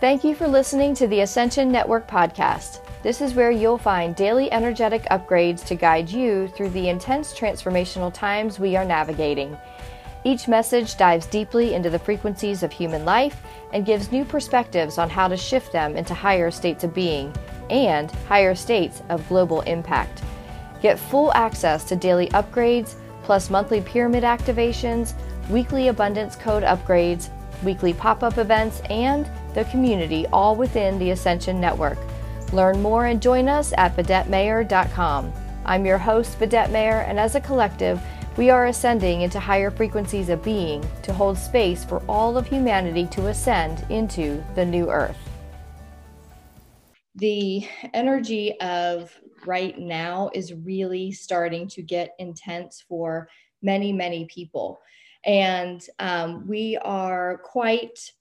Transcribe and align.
Thank 0.00 0.22
you 0.22 0.36
for 0.36 0.46
listening 0.46 0.94
to 0.94 1.08
the 1.08 1.22
Ascension 1.22 1.72
Network 1.72 2.06
podcast. 2.06 2.82
This 3.02 3.20
is 3.20 3.34
where 3.34 3.50
you'll 3.50 3.78
find 3.78 4.14
daily 4.14 4.50
energetic 4.52 5.02
upgrades 5.10 5.64
to 5.66 5.74
guide 5.74 6.08
you 6.08 6.46
through 6.46 6.70
the 6.70 6.88
intense 6.88 7.36
transformational 7.36 8.14
times 8.14 8.60
we 8.60 8.76
are 8.76 8.84
navigating. 8.84 9.58
Each 10.22 10.46
message 10.46 10.96
dives 10.96 11.26
deeply 11.26 11.74
into 11.74 11.90
the 11.90 11.98
frequencies 11.98 12.62
of 12.62 12.70
human 12.70 13.04
life 13.04 13.42
and 13.72 13.84
gives 13.84 14.12
new 14.12 14.24
perspectives 14.24 14.98
on 14.98 15.10
how 15.10 15.26
to 15.26 15.36
shift 15.36 15.72
them 15.72 15.96
into 15.96 16.14
higher 16.14 16.52
states 16.52 16.84
of 16.84 16.94
being 16.94 17.34
and 17.68 18.12
higher 18.28 18.54
states 18.54 19.02
of 19.08 19.28
global 19.28 19.62
impact. 19.62 20.22
Get 20.80 21.00
full 21.00 21.32
access 21.32 21.82
to 21.84 21.96
daily 21.96 22.28
upgrades, 22.28 22.94
plus 23.24 23.50
monthly 23.50 23.80
pyramid 23.80 24.22
activations, 24.22 25.14
weekly 25.50 25.88
abundance 25.88 26.36
code 26.36 26.62
upgrades, 26.62 27.30
weekly 27.62 27.92
pop 27.92 28.22
up 28.22 28.38
events, 28.38 28.80
and 28.90 29.30
the 29.54 29.64
community 29.64 30.26
all 30.28 30.56
within 30.56 30.98
the 30.98 31.10
Ascension 31.10 31.60
Network. 31.60 31.98
Learn 32.52 32.80
more 32.80 33.06
and 33.06 33.20
join 33.20 33.48
us 33.48 33.72
at 33.76 33.96
VidetteMayer.com. 33.96 35.32
I'm 35.64 35.84
your 35.84 35.98
host, 35.98 36.38
Vidette 36.38 36.70
Mayer, 36.70 37.00
and 37.00 37.20
as 37.20 37.34
a 37.34 37.40
collective, 37.40 38.00
we 38.38 38.50
are 38.50 38.66
ascending 38.66 39.22
into 39.22 39.40
higher 39.40 39.70
frequencies 39.70 40.28
of 40.28 40.42
being 40.42 40.82
to 41.02 41.12
hold 41.12 41.36
space 41.36 41.84
for 41.84 42.02
all 42.08 42.38
of 42.38 42.46
humanity 42.46 43.06
to 43.08 43.26
ascend 43.26 43.84
into 43.90 44.42
the 44.54 44.64
new 44.64 44.90
earth. 44.90 45.18
The 47.16 47.66
energy 47.92 48.58
of 48.60 49.12
right 49.44 49.76
now 49.76 50.30
is 50.34 50.54
really 50.54 51.10
starting 51.10 51.66
to 51.68 51.82
get 51.82 52.14
intense 52.18 52.84
for 52.88 53.28
many, 53.60 53.92
many 53.92 54.26
people. 54.26 54.78
And 55.24 55.84
um, 55.98 56.46
we 56.46 56.76
are 56.78 57.38
quite 57.38 58.12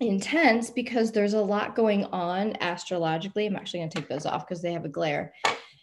intense 0.00 0.70
because 0.70 1.12
there's 1.12 1.34
a 1.34 1.40
lot 1.40 1.76
going 1.76 2.04
on 2.06 2.54
astrologically. 2.60 3.46
I'm 3.46 3.56
actually 3.56 3.80
going 3.80 3.90
to 3.90 3.98
take 4.00 4.08
those 4.08 4.26
off 4.26 4.46
because 4.46 4.62
they 4.62 4.72
have 4.72 4.84
a 4.84 4.90
glare. 4.90 5.32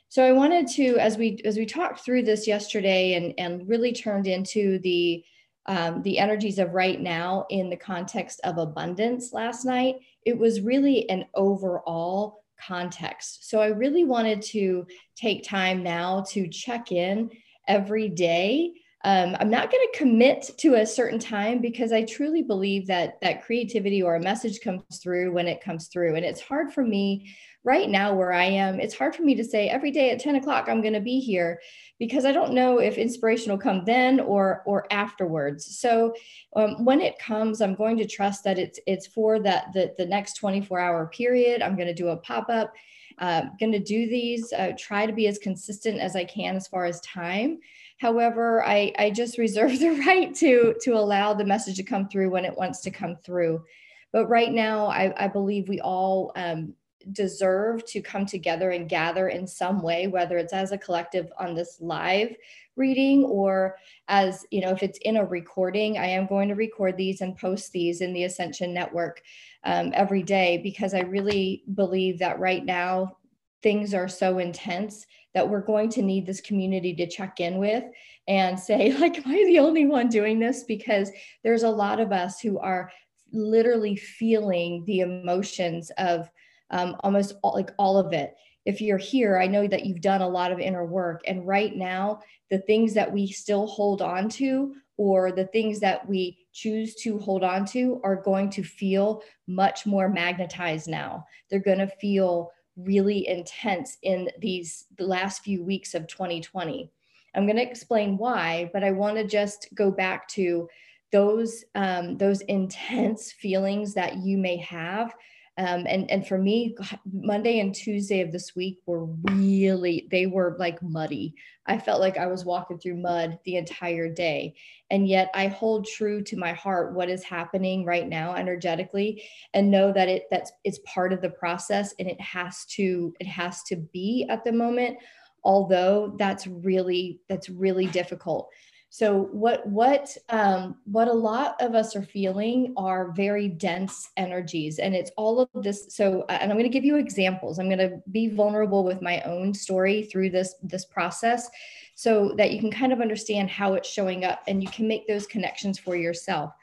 So 0.10 0.24
I 0.24 0.32
wanted 0.32 0.68
to, 0.76 0.98
as 0.98 1.18
we 1.18 1.42
as 1.44 1.58
we 1.58 1.66
talked 1.66 2.02
through 2.02 2.24
this 2.24 2.46
yesterday, 2.46 3.16
and 3.16 3.34
and 3.40 3.68
really 3.68 3.92
turned 3.92 4.28
into 4.28 4.78
the 4.80 5.24
um, 5.66 6.04
the 6.04 6.20
energies 6.20 6.60
of 6.60 6.74
right 6.74 7.00
now 7.00 7.46
in 7.50 7.70
the 7.70 7.78
context 7.78 8.40
of 8.44 8.58
abundance 8.58 9.34
last 9.34 9.66
night. 9.66 9.96
It 10.26 10.38
was 10.38 10.62
really 10.62 11.10
an 11.10 11.26
overall 11.34 12.44
context. 12.60 13.50
So 13.50 13.60
I 13.60 13.68
really 13.68 14.04
wanted 14.04 14.42
to 14.44 14.86
take 15.16 15.44
time 15.44 15.84
now 15.84 16.26
to 16.30 16.48
check 16.48 16.92
in 16.92 17.32
every 17.68 18.10
day 18.10 18.74
um, 19.04 19.36
i'm 19.40 19.50
not 19.50 19.72
going 19.72 19.86
to 19.92 19.98
commit 19.98 20.50
to 20.58 20.76
a 20.76 20.86
certain 20.86 21.20
time 21.20 21.60
because 21.60 21.92
i 21.92 22.04
truly 22.04 22.42
believe 22.42 22.88
that 22.88 23.20
that 23.22 23.44
creativity 23.44 24.02
or 24.02 24.16
a 24.16 24.22
message 24.22 24.62
comes 24.62 24.84
through 25.02 25.32
when 25.32 25.48
it 25.48 25.62
comes 25.62 25.88
through. 25.88 26.16
And 26.16 26.26
it's 26.26 26.42
hard 26.42 26.74
for 26.74 26.84
me 26.84 27.36
right 27.64 27.90
now 27.90 28.14
where 28.14 28.34
i 28.34 28.44
am. 28.44 28.80
It's 28.80 28.98
hard 28.98 29.16
for 29.16 29.24
me 29.24 29.36
to 29.36 29.44
say 29.44 29.70
every 29.70 29.92
day 29.92 30.12
at 30.12 30.20
10 30.20 30.36
o'clock 30.36 30.68
i'm 30.68 30.82
going 30.82 30.94
to 30.94 31.00
be 31.02 31.20
here 31.20 31.60
because 32.00 32.26
i 32.26 32.32
don't 32.32 32.54
know 32.54 32.80
if 32.80 32.98
inspiration 32.98 33.52
will 33.52 33.60
come 33.60 33.84
then 33.86 34.20
or 34.20 34.64
or 34.66 34.86
afterwards. 34.92 35.80
So 35.80 36.14
um, 36.56 36.84
when 36.86 37.02
it 37.02 37.20
comes 37.20 37.62
i'm 37.62 37.76
going 37.76 37.98
to 37.98 38.08
trust 38.08 38.44
that 38.44 38.60
it's 38.60 38.80
it's 38.88 39.08
for 39.08 39.40
that 39.40 39.74
the, 39.74 39.94
the 39.98 40.06
next 40.06 40.34
24 40.36 40.80
hour 40.80 41.08
period. 41.08 41.62
I'm 41.62 41.76
going 41.76 41.88
to 41.88 41.94
do 41.94 42.10
a 42.10 42.18
pop-up. 42.18 42.74
Uh, 43.20 43.44
going 43.60 43.72
to 43.72 43.80
do 43.80 44.10
these 44.10 44.52
uh, 44.54 44.72
try 44.78 45.06
to 45.06 45.14
be 45.14 45.28
as 45.28 45.38
consistent 45.38 46.00
as 46.00 46.16
i 46.16 46.24
can 46.24 46.56
as 46.56 46.68
far 46.68 46.86
as 46.86 47.00
time 47.02 47.60
However, 48.04 48.62
I, 48.66 48.92
I 49.00 49.12
just 49.12 49.38
reserve 49.48 49.80
the 49.80 49.92
right 49.92 50.36
to, 50.36 50.76
to 50.82 50.92
allow 50.92 51.34
the 51.34 51.46
message 51.46 51.78
to 51.78 51.84
come 51.84 52.10
through 52.10 52.30
when 52.30 52.44
it 52.44 52.58
wants 52.58 52.82
to 52.82 52.92
come 52.92 53.16
through. 53.24 53.64
But 54.12 54.28
right 54.28 54.52
now, 54.52 54.88
I, 54.88 55.14
I 55.18 55.28
believe 55.30 55.70
we 55.70 55.80
all 55.80 56.34
um, 56.36 56.74
deserve 57.14 57.86
to 57.86 58.02
come 58.02 58.26
together 58.26 58.72
and 58.72 58.90
gather 58.90 59.30
in 59.30 59.48
some 59.48 59.82
way, 59.82 60.08
whether 60.08 60.38
it's 60.38 60.54
as 60.54 60.74
a 60.74 60.78
collective 60.78 61.32
on 61.40 61.56
this 61.56 61.78
live 61.80 62.36
reading 62.76 63.24
or 63.24 63.78
as, 64.10 64.46
you 64.52 64.60
know, 64.60 64.72
if 64.72 64.84
it's 64.84 65.00
in 65.04 65.18
a 65.18 65.26
recording, 65.26 65.98
I 65.98 66.08
am 66.08 66.28
going 66.28 66.50
to 66.50 66.56
record 66.56 66.98
these 66.98 67.22
and 67.22 67.38
post 67.38 67.72
these 67.72 68.02
in 68.02 68.14
the 68.14 68.26
Ascension 68.26 68.74
Network 68.74 69.22
um, 69.64 69.92
every 69.96 70.24
day 70.24 70.60
because 70.62 70.94
I 70.94 71.02
really 71.02 71.64
believe 71.74 72.20
that 72.20 72.40
right 72.40 72.66
now 72.66 73.18
things 73.64 73.94
are 73.94 74.08
so 74.08 74.38
intense 74.38 75.06
that 75.34 75.50
we're 75.50 75.62
going 75.62 75.90
to 75.90 76.02
need 76.02 76.26
this 76.26 76.42
community 76.42 76.94
to 76.94 77.08
check 77.08 77.40
in 77.40 77.58
with 77.58 77.86
and 78.28 78.60
say 78.60 78.94
like 79.00 79.18
am 79.18 79.32
i 79.32 79.44
the 79.46 79.60
only 79.60 79.86
one 79.86 80.10
doing 80.10 80.40
this? 80.40 80.64
Because 80.64 81.10
there's 81.44 81.64
a 81.64 81.70
lot 81.70 82.00
of 82.00 82.12
us 82.12 82.40
who 82.40 82.60
are 82.60 82.92
literally 83.32 83.96
feeling 83.96 84.84
the 84.86 85.00
emotions 85.00 85.92
of 85.98 86.30
um, 86.70 86.96
almost 87.00 87.34
all, 87.42 87.54
like 87.56 87.72
all 87.80 87.98
of 87.98 88.14
it. 88.14 88.36
If 88.66 88.80
you're 88.80 88.98
here 88.98 89.38
i 89.40 89.48
know 89.48 89.68
that 89.68 89.86
you've 89.86 90.02
done 90.02 90.22
a 90.22 90.30
lot 90.30 90.52
of 90.52 90.60
inner 90.60 90.86
work. 90.86 91.22
And 91.26 91.48
right 91.48 91.76
now 91.76 92.20
the 92.52 92.60
things 92.60 92.94
that 92.94 93.12
we 93.12 93.28
still 93.28 93.66
hold 93.66 94.02
on 94.02 94.30
to 94.30 94.76
or 94.98 95.32
the 95.32 95.48
things 95.48 95.80
that 95.80 96.08
we 96.08 96.38
choose 96.54 96.94
to 96.96 97.18
hold 97.18 97.44
on 97.44 97.66
to 97.66 98.00
are 98.04 98.16
going 98.16 98.50
to 98.52 98.64
feel 98.64 99.24
much 99.48 99.86
more 99.86 100.08
magnetized 100.08 100.88
now. 100.88 101.26
They're 101.50 101.60
going 101.60 101.80
to 101.80 101.88
feel 101.88 102.52
really 102.76 103.28
intense 103.28 103.98
in 104.02 104.30
these 104.40 104.86
the 104.98 105.06
last 105.06 105.44
few 105.44 105.64
weeks 105.64 105.94
of 105.94 106.08
2020. 106.08 106.92
I'm 107.36 107.46
going 107.46 107.58
to 107.58 107.64
explain 107.64 108.18
why, 108.18 108.70
but 108.74 108.84
I 108.84 108.92
want 108.92 109.18
to 109.18 109.24
just 109.24 109.68
go 109.74 109.92
back 109.92 110.28
to 110.30 110.70
those 111.12 111.64
um, 111.76 112.18
those 112.18 112.42
intense 112.42 113.32
feelings 113.32 113.94
that 113.94 114.18
you 114.18 114.38
may 114.38 114.58
have 114.58 115.14
um, 115.58 115.86
and 115.88 116.10
and 116.10 116.28
for 116.28 116.38
me, 116.40 116.76
Monday 117.12 117.60
and 117.60 117.76
Tuesday 117.76 118.22
of 118.22 118.32
this 118.32 118.56
week 118.56 118.80
were 118.88 119.06
really 119.06 120.08
they 120.10 120.26
were 120.26 120.56
like 120.58 120.82
muddy. 120.82 121.36
I 121.68 121.78
felt 121.78 122.02
like 122.02 122.18
I 122.18 122.26
was 122.26 122.44
walking 122.44 122.80
through 122.80 122.98
mud 122.98 123.38
the 123.46 123.58
entire 123.58 124.10
day, 124.10 124.56
and 124.90 125.08
yet 125.08 125.30
I 125.36 125.48
hold 125.48 125.86
true 125.86 126.24
to 126.24 126.38
my 126.38 126.54
heart 126.54 126.94
what 126.94 127.08
is 127.08 127.24
happening 127.24 127.86
right 127.86 128.08
now 128.08 128.34
energetically, 128.34 129.24
and 129.54 129.70
know 129.70 129.94
that 129.94 130.10
it 130.10 130.24
that's 130.32 130.52
it's 130.64 130.80
part 130.86 131.14
of 131.14 131.22
the 131.22 131.30
process, 131.30 131.94
and 132.00 132.10
it 132.10 132.20
has 132.20 132.66
to 132.72 133.14
it 133.20 133.28
has 133.28 133.62
to 133.64 133.76
be 133.76 134.26
at 134.30 134.44
the 134.44 134.52
moment. 134.52 134.98
Although 135.44 136.16
that's 136.18 136.48
really 136.48 137.20
that's 137.30 137.50
really 137.50 137.86
difficult 137.88 138.50
so 138.94 139.24
what 139.32 139.66
what 139.66 140.16
um, 140.30 140.76
what 140.86 141.08
a 141.08 141.14
lot 141.14 141.60
of 141.60 141.74
us 141.74 141.96
are 141.96 142.04
feeling 142.04 142.76
are 142.78 143.12
very 143.14 143.48
dense 143.48 144.12
energies, 144.18 144.78
and 144.78 144.94
it's 144.94 145.10
all 145.18 145.40
of 145.40 145.50
this. 145.64 145.88
So 145.90 146.26
and 146.30 146.52
I'm 146.52 146.60
going 146.60 146.62
to 146.62 146.70
give 146.70 146.86
you 146.86 146.98
examples. 146.98 147.58
I'm 147.58 147.70
going 147.70 147.80
to 147.80 148.04
be 148.12 148.28
vulnerable 148.28 148.84
with 148.84 149.02
my 149.02 149.20
own 149.22 149.52
story 149.52 150.04
through 150.04 150.30
this 150.30 150.54
this 150.62 150.86
process, 150.86 151.50
so 151.96 152.36
that 152.38 152.52
you 152.52 152.60
can 152.60 152.70
kind 152.70 152.94
of 152.94 153.02
understand 153.02 153.50
how 153.50 153.74
it's 153.74 153.90
showing 153.90 154.26
up, 154.26 154.44
and 154.48 154.62
you 154.62 154.70
can 154.70 154.88
make 154.88 155.08
those 155.08 155.26
connections 155.26 155.80
for 155.80 155.96
yourself. 155.96 156.54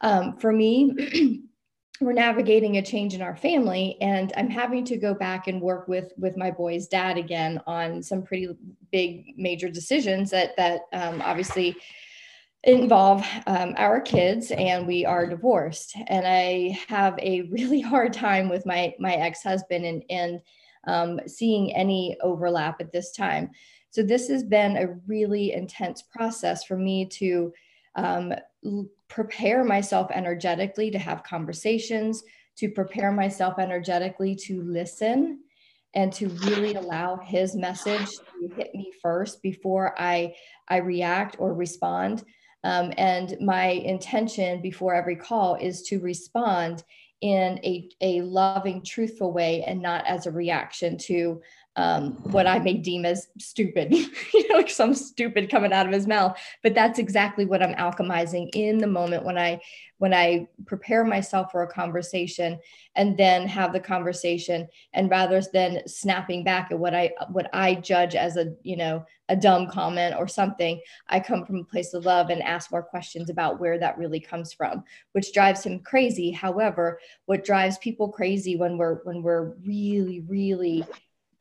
Um, 0.00 0.36
for 0.38 0.52
me. 0.52 1.42
we're 2.04 2.12
navigating 2.12 2.76
a 2.76 2.82
change 2.82 3.14
in 3.14 3.22
our 3.22 3.36
family 3.36 3.96
and 4.00 4.32
i'm 4.36 4.48
having 4.48 4.84
to 4.84 4.96
go 4.96 5.14
back 5.14 5.46
and 5.48 5.60
work 5.60 5.88
with 5.88 6.12
with 6.16 6.36
my 6.36 6.50
boy's 6.50 6.86
dad 6.86 7.16
again 7.16 7.60
on 7.66 8.02
some 8.02 8.22
pretty 8.22 8.48
big 8.90 9.34
major 9.36 9.68
decisions 9.68 10.30
that 10.30 10.56
that 10.56 10.82
um, 10.92 11.22
obviously 11.22 11.76
involve 12.64 13.26
um, 13.46 13.74
our 13.76 14.00
kids 14.00 14.52
and 14.52 14.86
we 14.86 15.04
are 15.04 15.26
divorced. 15.26 15.96
And 16.06 16.26
i 16.26 16.78
have 16.88 17.18
a 17.18 17.42
really 17.42 17.80
hard 17.92 18.12
time 18.12 18.48
with 18.48 18.66
my 18.66 18.94
my 18.98 19.14
ex-husband 19.14 19.84
and 19.84 20.04
and 20.10 20.40
um, 20.84 21.20
seeing 21.28 21.72
any 21.74 22.16
overlap 22.22 22.80
at 22.80 22.92
this 22.92 23.12
time. 23.12 23.50
So 23.90 24.02
this 24.02 24.26
has 24.28 24.42
been 24.42 24.76
a 24.76 24.98
really 25.06 25.52
intense 25.52 26.02
process 26.02 26.64
for 26.64 26.76
me 26.76 27.06
to 27.06 27.52
um, 27.94 28.34
prepare 29.12 29.62
myself 29.62 30.10
energetically 30.10 30.90
to 30.90 30.98
have 30.98 31.22
conversations, 31.22 32.24
to 32.56 32.70
prepare 32.70 33.12
myself 33.12 33.58
energetically 33.58 34.34
to 34.34 34.62
listen 34.62 35.40
and 35.94 36.10
to 36.14 36.28
really 36.46 36.74
allow 36.74 37.18
his 37.18 37.54
message 37.54 38.06
to 38.06 38.48
hit 38.56 38.74
me 38.74 38.90
first 39.02 39.42
before 39.42 39.94
I, 39.98 40.34
I 40.68 40.78
react 40.78 41.36
or 41.38 41.52
respond. 41.52 42.24
Um, 42.64 42.94
and 42.96 43.36
my 43.38 43.66
intention 43.66 44.62
before 44.62 44.94
every 44.94 45.16
call 45.16 45.56
is 45.56 45.82
to 45.88 46.00
respond 46.00 46.82
in 47.20 47.60
a, 47.62 47.90
a 48.00 48.22
loving, 48.22 48.82
truthful 48.82 49.30
way 49.30 49.62
and 49.64 49.82
not 49.82 50.06
as 50.06 50.26
a 50.26 50.30
reaction 50.30 50.96
to 50.96 51.42
um, 51.76 52.12
what 52.30 52.46
I 52.46 52.58
may 52.58 52.74
deem 52.74 53.06
as 53.06 53.28
stupid, 53.38 53.92
you 54.34 54.48
know, 54.48 54.56
like 54.56 54.68
some 54.68 54.94
stupid 54.94 55.50
coming 55.50 55.72
out 55.72 55.86
of 55.86 55.92
his 55.92 56.06
mouth. 56.06 56.38
But 56.62 56.74
that's 56.74 56.98
exactly 56.98 57.46
what 57.46 57.62
I'm 57.62 57.74
alchemizing 57.74 58.50
in 58.54 58.78
the 58.78 58.86
moment 58.86 59.24
when 59.24 59.38
I 59.38 59.60
when 59.98 60.12
I 60.12 60.48
prepare 60.66 61.04
myself 61.04 61.52
for 61.52 61.62
a 61.62 61.72
conversation 61.72 62.58
and 62.96 63.16
then 63.16 63.46
have 63.46 63.72
the 63.72 63.80
conversation, 63.80 64.68
and 64.92 65.10
rather 65.10 65.40
than 65.52 65.86
snapping 65.86 66.44
back 66.44 66.70
at 66.70 66.78
what 66.78 66.94
I 66.94 67.12
what 67.30 67.48
I 67.54 67.76
judge 67.76 68.14
as 68.14 68.36
a 68.36 68.54
you 68.62 68.76
know 68.76 69.06
a 69.30 69.36
dumb 69.36 69.66
comment 69.66 70.14
or 70.18 70.28
something, 70.28 70.78
I 71.08 71.20
come 71.20 71.46
from 71.46 71.60
a 71.60 71.64
place 71.64 71.94
of 71.94 72.04
love 72.04 72.28
and 72.28 72.42
ask 72.42 72.70
more 72.70 72.82
questions 72.82 73.30
about 73.30 73.60
where 73.60 73.78
that 73.78 73.96
really 73.96 74.20
comes 74.20 74.52
from, 74.52 74.84
which 75.12 75.32
drives 75.32 75.64
him 75.64 75.78
crazy. 75.78 76.32
However, 76.32 76.98
what 77.24 77.44
drives 77.44 77.78
people 77.78 78.10
crazy 78.10 78.56
when 78.56 78.76
we're 78.76 78.96
when 79.04 79.22
we're 79.22 79.54
really 79.64 80.20
really 80.28 80.84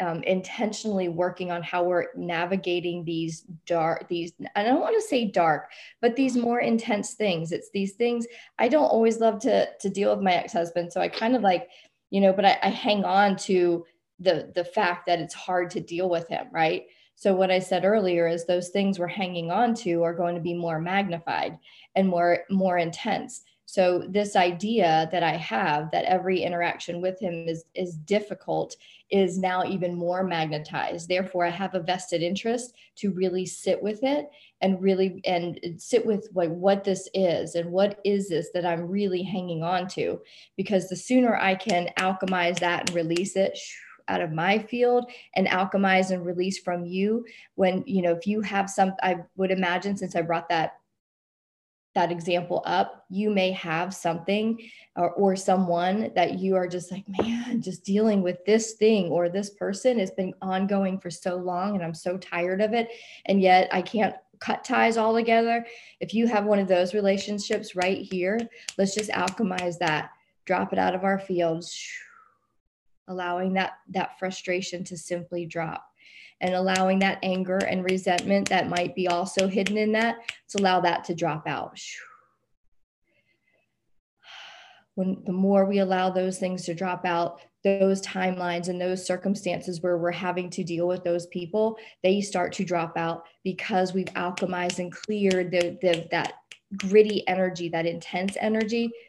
um, 0.01 0.23
intentionally 0.23 1.07
working 1.09 1.51
on 1.51 1.61
how 1.61 1.83
we're 1.83 2.07
navigating 2.15 3.05
these 3.05 3.41
dark 3.65 4.07
these 4.09 4.33
i 4.55 4.63
don't 4.63 4.81
want 4.81 4.95
to 4.95 5.07
say 5.07 5.25
dark 5.25 5.69
but 6.01 6.15
these 6.15 6.35
more 6.35 6.59
intense 6.59 7.13
things. 7.13 7.51
It's 7.51 7.69
these 7.71 7.93
things 7.93 8.25
i 8.59 8.67
don't 8.67 8.85
always 8.85 9.19
love 9.19 9.39
to 9.41 9.67
to 9.79 9.89
deal 9.89 10.13
with 10.13 10.23
my 10.23 10.33
ex-husband 10.33 10.91
so 10.91 10.99
i 10.99 11.07
kind 11.07 11.35
of 11.35 11.41
like 11.41 11.69
you 12.09 12.19
know 12.19 12.33
but 12.33 12.45
I, 12.45 12.57
I 12.63 12.69
hang 12.69 13.05
on 13.05 13.35
to 13.37 13.85
the 14.19 14.51
the 14.55 14.65
fact 14.65 15.05
that 15.05 15.19
it's 15.19 15.33
hard 15.33 15.69
to 15.71 15.79
deal 15.79 16.09
with 16.09 16.27
him 16.27 16.47
right? 16.51 16.85
So 17.15 17.35
what 17.35 17.51
i 17.51 17.59
said 17.59 17.85
earlier 17.85 18.27
is 18.27 18.45
those 18.45 18.69
things 18.69 18.97
we're 18.97 19.07
hanging 19.07 19.51
on 19.51 19.75
to 19.75 20.03
are 20.03 20.15
going 20.15 20.35
to 20.35 20.41
be 20.41 20.55
more 20.55 20.79
magnified 20.79 21.59
and 21.95 22.07
more 22.07 22.39
more 22.49 22.79
intense 22.79 23.43
so 23.71 24.03
this 24.09 24.35
idea 24.35 25.07
that 25.13 25.23
I 25.23 25.37
have 25.37 25.91
that 25.91 26.03
every 26.03 26.41
interaction 26.41 26.99
with 26.99 27.17
him 27.21 27.47
is 27.47 27.63
is 27.73 27.95
difficult 27.95 28.75
is 29.09 29.37
now 29.37 29.63
even 29.63 29.95
more 29.95 30.25
magnetized. 30.25 31.07
Therefore, 31.07 31.45
I 31.45 31.51
have 31.51 31.73
a 31.73 31.79
vested 31.79 32.21
interest 32.21 32.73
to 32.97 33.13
really 33.13 33.45
sit 33.45 33.81
with 33.81 34.03
it 34.03 34.27
and 34.59 34.81
really 34.81 35.21
and 35.23 35.57
sit 35.77 36.05
with 36.05 36.27
like 36.33 36.49
what 36.49 36.83
this 36.83 37.07
is 37.13 37.55
and 37.55 37.71
what 37.71 38.01
is 38.03 38.27
this 38.27 38.49
that 38.53 38.65
I'm 38.65 38.89
really 38.89 39.23
hanging 39.23 39.63
on 39.63 39.87
to. 39.89 40.19
Because 40.57 40.89
the 40.89 40.97
sooner 40.97 41.37
I 41.37 41.55
can 41.55 41.87
alchemize 41.97 42.59
that 42.59 42.89
and 42.89 42.93
release 42.93 43.37
it 43.37 43.57
out 44.09 44.19
of 44.19 44.33
my 44.33 44.59
field 44.59 45.09
and 45.37 45.47
alchemize 45.47 46.11
and 46.11 46.25
release 46.25 46.59
from 46.59 46.83
you 46.83 47.23
when 47.55 47.85
you 47.87 48.01
know 48.01 48.11
if 48.11 48.27
you 48.27 48.41
have 48.41 48.69
some 48.69 48.93
i 49.03 49.15
would 49.37 49.51
imagine 49.51 49.95
since 49.95 50.15
i 50.15 50.21
brought 50.21 50.49
that 50.49 50.80
that 51.93 52.11
example 52.11 52.63
up, 52.65 53.05
you 53.09 53.29
may 53.29 53.51
have 53.51 53.93
something 53.93 54.57
or, 54.95 55.11
or 55.11 55.35
someone 55.35 56.11
that 56.15 56.39
you 56.39 56.55
are 56.55 56.67
just 56.67 56.91
like, 56.91 57.03
man, 57.07 57.61
just 57.61 57.83
dealing 57.83 58.21
with 58.21 58.43
this 58.45 58.73
thing 58.73 59.07
or 59.07 59.27
this 59.27 59.49
person 59.49 59.99
has 59.99 60.11
been 60.11 60.33
ongoing 60.41 60.99
for 60.99 61.09
so 61.09 61.35
long 61.35 61.75
and 61.75 61.83
I'm 61.83 61.93
so 61.93 62.17
tired 62.17 62.61
of 62.61 62.73
it. 62.73 62.87
And 63.25 63.41
yet 63.41 63.67
I 63.73 63.81
can't 63.81 64.15
cut 64.39 64.63
ties 64.63 64.97
all 64.97 65.13
together. 65.13 65.65
If 65.99 66.13
you 66.13 66.27
have 66.27 66.45
one 66.45 66.59
of 66.59 66.67
those 66.67 66.93
relationships 66.93 67.75
right 67.75 67.99
here, 67.99 68.39
let's 68.77 68.95
just 68.95 69.11
alchemize 69.11 69.77
that, 69.79 70.11
drop 70.45 70.71
it 70.73 70.79
out 70.79 70.95
of 70.95 71.03
our 71.03 71.19
fields, 71.19 71.77
allowing 73.07 73.53
that 73.53 73.73
that 73.89 74.17
frustration 74.17 74.83
to 74.85 74.97
simply 74.97 75.45
drop 75.45 75.90
and 76.41 76.55
allowing 76.55 76.99
that 76.99 77.19
anger 77.23 77.57
and 77.57 77.85
resentment 77.85 78.49
that 78.49 78.67
might 78.67 78.95
be 78.95 79.07
also 79.07 79.47
hidden 79.47 79.77
in 79.77 79.91
that 79.93 80.17
to 80.49 80.59
allow 80.59 80.81
that 80.81 81.03
to 81.05 81.15
drop 81.15 81.47
out. 81.47 81.79
When 84.95 85.23
the 85.25 85.31
more 85.31 85.65
we 85.65 85.79
allow 85.79 86.09
those 86.09 86.37
things 86.37 86.65
to 86.65 86.73
drop 86.73 87.05
out, 87.05 87.39
those 87.63 88.01
timelines 88.01 88.67
and 88.67 88.81
those 88.81 89.05
circumstances 89.05 89.81
where 89.81 89.97
we're 89.97 90.11
having 90.11 90.49
to 90.49 90.65
deal 90.65 90.85
with 90.85 91.03
those 91.05 91.27
people, 91.27 91.77
they 92.03 92.19
start 92.19 92.51
to 92.53 92.65
drop 92.65 92.97
out 92.97 93.23
because 93.43 93.93
we've 93.93 94.07
alchemized 94.07 94.79
and 94.79 94.91
cleared 94.91 95.49
the, 95.49 95.77
the 95.81 96.07
that 96.11 96.33
gritty 96.75 97.25
energy, 97.27 97.69
that 97.69 97.85
intense 97.85 98.35
energy. 98.39 98.89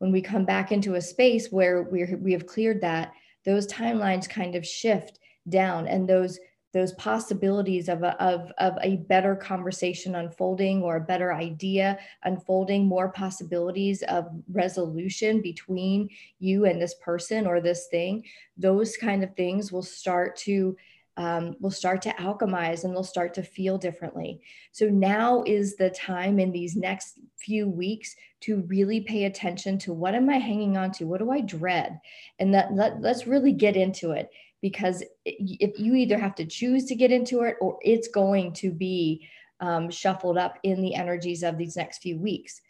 When 0.00 0.12
we 0.12 0.22
come 0.22 0.44
back 0.44 0.70
into 0.70 0.94
a 0.94 1.00
space 1.00 1.50
where 1.50 1.82
we 1.82 2.04
we 2.14 2.32
have 2.32 2.46
cleared 2.46 2.80
that, 2.82 3.12
those 3.44 3.66
timelines 3.66 4.28
kind 4.28 4.54
of 4.54 4.64
shift 4.64 5.17
down 5.50 5.86
and 5.86 6.08
those 6.08 6.38
those 6.74 6.92
possibilities 6.92 7.88
of 7.88 8.02
a, 8.02 8.22
of, 8.22 8.52
of 8.58 8.74
a 8.82 8.96
better 9.08 9.34
conversation 9.34 10.16
unfolding 10.16 10.82
or 10.82 10.96
a 10.96 11.00
better 11.00 11.32
idea 11.32 11.98
unfolding 12.24 12.86
more 12.86 13.08
possibilities 13.08 14.02
of 14.02 14.26
resolution 14.52 15.40
between 15.40 16.10
you 16.40 16.66
and 16.66 16.80
this 16.80 16.94
person 16.96 17.46
or 17.46 17.60
this 17.60 17.86
thing 17.86 18.22
those 18.58 18.96
kind 18.96 19.24
of 19.24 19.34
things 19.34 19.72
will 19.72 19.82
start 19.82 20.36
to 20.36 20.76
um, 21.18 21.56
will 21.58 21.72
start 21.72 22.00
to 22.02 22.10
alchemize 22.10 22.84
and 22.84 22.94
they'll 22.94 23.02
start 23.02 23.34
to 23.34 23.42
feel 23.42 23.76
differently. 23.76 24.40
So 24.70 24.88
now 24.88 25.42
is 25.44 25.74
the 25.74 25.90
time 25.90 26.38
in 26.38 26.52
these 26.52 26.76
next 26.76 27.18
few 27.36 27.68
weeks 27.68 28.14
to 28.42 28.62
really 28.68 29.00
pay 29.00 29.24
attention 29.24 29.78
to 29.78 29.92
what 29.92 30.14
am 30.14 30.30
I 30.30 30.38
hanging 30.38 30.76
on 30.76 30.92
to? 30.92 31.06
What 31.06 31.18
do 31.18 31.32
I 31.32 31.40
dread? 31.40 32.00
And 32.38 32.54
that 32.54 32.72
let, 32.72 33.02
let's 33.02 33.26
really 33.26 33.52
get 33.52 33.76
into 33.76 34.12
it 34.12 34.30
because 34.60 35.02
if 35.24 35.78
you 35.78 35.94
either 35.94 36.18
have 36.18 36.34
to 36.36 36.44
choose 36.44 36.84
to 36.86 36.94
get 36.94 37.12
into 37.12 37.42
it 37.42 37.56
or 37.60 37.78
it's 37.82 38.08
going 38.08 38.52
to 38.54 38.70
be 38.70 39.26
um, 39.60 39.90
shuffled 39.90 40.38
up 40.38 40.58
in 40.62 40.82
the 40.82 40.94
energies 40.94 41.42
of 41.42 41.58
these 41.58 41.76
next 41.76 41.98
few 41.98 42.18
weeks. 42.18 42.60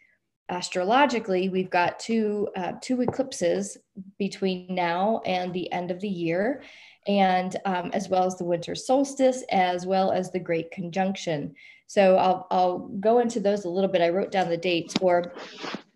Astrologically 0.49 1.49
we've 1.49 1.69
got 1.69 1.99
two 1.99 2.47
uh, 2.55 2.73
two 2.81 3.01
eclipses 3.01 3.77
between 4.17 4.73
now 4.73 5.21
and 5.25 5.53
the 5.53 5.71
end 5.71 5.91
of 5.91 5.99
the 5.99 6.07
year 6.07 6.63
and 7.07 7.55
um, 7.65 7.91
as 7.93 8.09
well 8.09 8.25
as 8.25 8.37
the 8.37 8.43
winter 8.43 8.73
solstice 8.73 9.43
as 9.51 9.85
well 9.85 10.11
as 10.11 10.31
the 10.31 10.39
great 10.39 10.71
conjunction. 10.71 11.53
So 11.85 12.17
I'll, 12.17 12.47
I'll 12.51 12.79
go 12.99 13.19
into 13.19 13.39
those 13.39 13.65
a 13.65 13.69
little 13.69 13.89
bit. 13.89 14.01
I 14.01 14.09
wrote 14.09 14.31
down 14.31 14.49
the 14.49 14.57
dates 14.57 14.93
for 14.95 15.33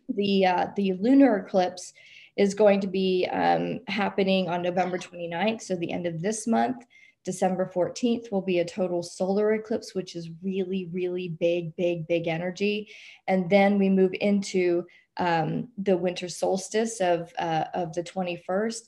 the 0.09 0.45
uh, 0.45 0.67
the 0.75 0.93
lunar 0.93 1.37
eclipse 1.37 1.93
is 2.35 2.53
going 2.53 2.81
to 2.81 2.87
be 2.87 3.27
um, 3.31 3.79
happening 3.87 4.49
on 4.49 4.61
November 4.61 4.97
29th, 4.97 5.61
so 5.61 5.75
the 5.75 5.91
end 5.91 6.05
of 6.05 6.21
this 6.21 6.47
month. 6.47 6.85
December 7.23 7.71
14th 7.73 8.31
will 8.31 8.41
be 8.41 8.59
a 8.59 8.65
total 8.65 9.01
solar 9.01 9.53
eclipse, 9.53 9.95
which 9.95 10.15
is 10.15 10.29
really, 10.43 10.89
really 10.91 11.29
big, 11.29 11.75
big, 11.75 12.05
big 12.07 12.27
energy. 12.27 12.89
And 13.27 13.49
then 13.49 13.79
we 13.79 13.89
move 13.89 14.13
into 14.19 14.85
um, 15.17 15.69
the 15.77 15.95
winter 15.95 16.27
solstice 16.27 16.99
of, 16.99 17.31
uh, 17.39 17.65
of 17.73 17.93
the 17.93 18.03
21st. 18.03 18.81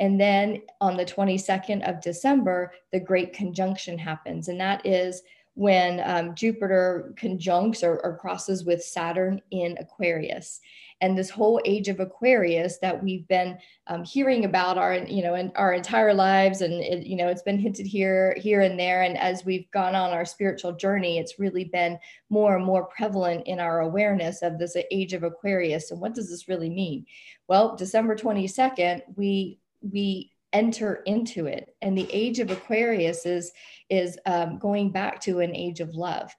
And 0.00 0.20
then 0.20 0.62
on 0.80 0.96
the 0.96 1.04
22nd 1.04 1.88
of 1.88 2.00
December, 2.00 2.72
the 2.92 3.00
Great 3.00 3.32
Conjunction 3.32 3.98
happens. 3.98 4.48
And 4.48 4.60
that 4.60 4.84
is 4.86 5.22
when 5.54 6.00
um, 6.04 6.34
Jupiter 6.34 7.12
conjuncts 7.16 7.82
or, 7.82 8.00
or, 8.04 8.16
crosses 8.16 8.64
with 8.64 8.82
Saturn 8.82 9.40
in 9.50 9.76
Aquarius. 9.78 10.60
And 11.02 11.18
this 11.18 11.28
whole 11.28 11.60
age 11.66 11.88
of 11.88 12.00
Aquarius 12.00 12.78
that 12.78 13.02
we've 13.02 13.26
been 13.28 13.58
um, 13.88 14.02
hearing 14.02 14.44
about 14.44 14.78
our, 14.78 14.94
you 14.94 15.22
know, 15.22 15.34
in 15.34 15.52
our 15.56 15.74
entire 15.74 16.14
lives, 16.14 16.62
and 16.62 16.74
it, 16.74 17.06
you 17.06 17.16
know, 17.16 17.28
it's 17.28 17.42
been 17.42 17.58
hinted 17.58 17.86
here, 17.86 18.34
here 18.38 18.62
and 18.62 18.78
there. 18.78 19.02
And 19.02 19.18
as 19.18 19.44
we've 19.44 19.70
gone 19.72 19.94
on 19.94 20.12
our 20.12 20.24
spiritual 20.24 20.72
journey, 20.72 21.18
it's 21.18 21.38
really 21.38 21.64
been 21.64 21.98
more 22.30 22.56
and 22.56 22.64
more 22.64 22.86
prevalent 22.86 23.46
in 23.46 23.60
our 23.60 23.80
awareness 23.80 24.42
of 24.42 24.58
this 24.58 24.76
age 24.90 25.12
of 25.12 25.22
Aquarius. 25.22 25.90
And 25.90 26.00
what 26.00 26.14
does 26.14 26.30
this 26.30 26.48
really 26.48 26.70
mean? 26.70 27.04
Well, 27.46 27.76
December 27.76 28.16
22nd, 28.16 29.02
we 29.16 29.58
we 29.82 30.31
enter 30.52 31.02
into 31.06 31.46
it. 31.46 31.74
And 31.82 31.96
the 31.96 32.08
age 32.12 32.38
of 32.38 32.50
aquarius 32.50 33.26
is 33.26 33.52
is 33.88 34.18
um, 34.26 34.58
going 34.58 34.90
back 34.90 35.20
to 35.22 35.40
an 35.40 35.54
age 35.54 35.80
of 35.80 35.94
love. 35.94 36.34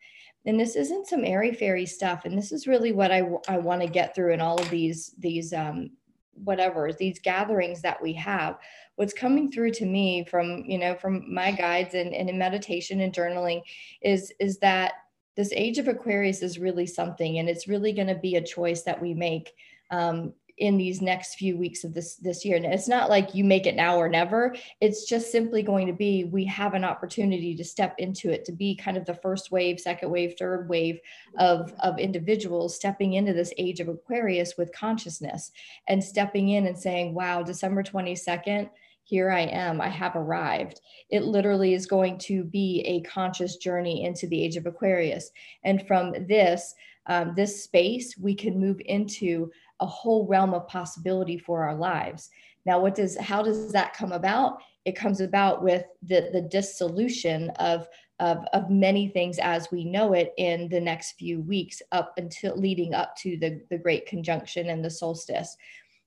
And 0.46 0.60
this 0.60 0.76
isn't 0.76 1.08
some 1.08 1.24
airy 1.24 1.54
fairy 1.54 1.86
stuff. 1.86 2.26
And 2.26 2.38
this 2.38 2.52
is 2.52 2.68
really 2.68 2.92
what 2.92 3.12
i, 3.12 3.24
I 3.48 3.58
want 3.58 3.82
to 3.82 3.88
get 3.88 4.14
through 4.14 4.34
in 4.34 4.42
all 4.42 4.60
of 4.60 4.70
these 4.70 5.14
these 5.20 5.54
um, 5.54 5.92
whatever 6.36 6.92
these 6.92 7.20
gatherings 7.20 7.82
that 7.82 8.02
we 8.02 8.14
have. 8.14 8.58
What's 8.96 9.14
coming 9.14 9.52
through 9.52 9.72
to 9.72 9.86
me 9.86 10.26
from 10.26 10.64
you 10.66 10.78
know 10.78 10.96
from 10.96 11.34
my 11.34 11.52
guides 11.52 11.94
and, 11.94 12.14
and 12.14 12.30
in 12.30 12.38
meditation 12.38 13.02
and 13.02 13.14
journaling 13.14 13.62
is 14.02 14.32
is 14.40 14.60
that 14.60 14.94
this 15.36 15.52
age 15.54 15.80
of 15.80 15.88
aquarius 15.88 16.42
is 16.42 16.60
really 16.60 16.86
something. 16.86 17.40
And 17.40 17.50
it's 17.50 17.68
really 17.68 17.94
going 17.94 18.08
to 18.08 18.16
be 18.16 18.36
a 18.36 18.44
choice 18.44 18.84
that 18.84 19.02
we 19.02 19.14
make 19.14 19.54
um, 19.92 20.34
in 20.58 20.78
these 20.78 21.02
next 21.02 21.36
few 21.36 21.58
weeks 21.58 21.84
of 21.84 21.94
this 21.94 22.16
this 22.18 22.46
year 22.46 22.56
and 22.56 22.66
it's 22.66 22.88
not 22.88 23.10
like 23.10 23.34
you 23.34 23.44
make 23.44 23.66
it 23.66 23.76
now 23.76 23.98
or 23.98 24.08
never 24.08 24.56
it's 24.82 25.06
just 25.08 25.32
simply 25.32 25.64
going 25.64 25.88
to 25.88 25.94
be 25.94 26.26
we 26.26 26.46
have 26.46 26.76
an 26.76 26.84
opportunity 26.84 27.56
to 27.56 27.64
step 27.64 27.96
into 27.98 28.30
it 28.30 28.46
to 28.46 28.52
be 28.52 28.76
kind 28.76 28.96
of 28.96 29.06
the 29.06 29.16
first 29.16 29.52
wave 29.52 29.80
second 29.80 30.12
wave 30.12 30.36
third 30.38 30.70
wave 30.70 31.00
of 31.40 31.74
of 31.80 31.98
individuals 31.98 32.76
stepping 32.76 33.14
into 33.14 33.34
this 33.34 33.54
age 33.58 33.80
of 33.80 33.88
aquarius 33.88 34.54
with 34.58 34.74
consciousness 34.74 35.52
and 35.88 36.04
stepping 36.04 36.50
in 36.50 36.68
and 36.68 36.78
saying 36.78 37.14
wow 37.14 37.42
december 37.42 37.82
22nd 37.82 38.70
here 39.06 39.30
I 39.30 39.42
am, 39.42 39.82
I 39.82 39.90
have 39.90 40.16
arrived. 40.16 40.80
It 41.10 41.24
literally 41.24 41.74
is 41.74 41.86
going 41.86 42.18
to 42.20 42.46
be 42.46 42.82
a 42.86 43.02
conscious 43.02 43.58
journey 43.58 44.06
into 44.06 44.28
the 44.28 44.42
age 44.42 44.56
of 44.56 44.66
Aquarius. 44.66 45.30
And 45.66 45.86
from 45.86 46.14
this, 46.28 46.74
um, 47.08 47.34
this 47.36 47.64
space, 47.64 48.18
we 48.18 48.34
can 48.34 48.60
move 48.60 48.82
into 48.86 49.52
a 49.80 49.86
whole 49.86 50.28
realm 50.28 50.54
of 50.54 50.68
possibility 50.68 51.38
for 51.38 51.64
our 51.64 51.76
lives. 51.76 52.30
Now, 52.66 52.80
what 52.80 52.96
does 52.96 53.18
how 53.18 53.44
does 53.44 53.72
that 53.74 53.94
come 53.94 54.12
about? 54.12 54.60
it 54.86 54.96
comes 54.96 55.22
about 55.22 55.64
with 55.64 55.86
the 56.02 56.30
the 56.32 56.42
dissolution 56.42 57.50
of 57.52 57.88
of, 58.20 58.46
of 58.54 58.70
many 58.70 59.08
things 59.08 59.40
as 59.40 59.72
we 59.72 59.84
know 59.84 60.14
it 60.14 60.34
in 60.38 60.70
the 60.70 60.80
next 60.80 61.14
few 61.14 61.42
weeks 61.42 61.82
up 61.92 62.14
until 62.18 62.56
leading 62.56 62.94
up 62.94 63.16
to 63.18 63.38
the, 63.38 63.60
the 63.70 63.78
great 63.78 64.06
conjunction 64.06 64.70
and 64.70 64.86
the 64.86 64.90
solstice 64.90 65.58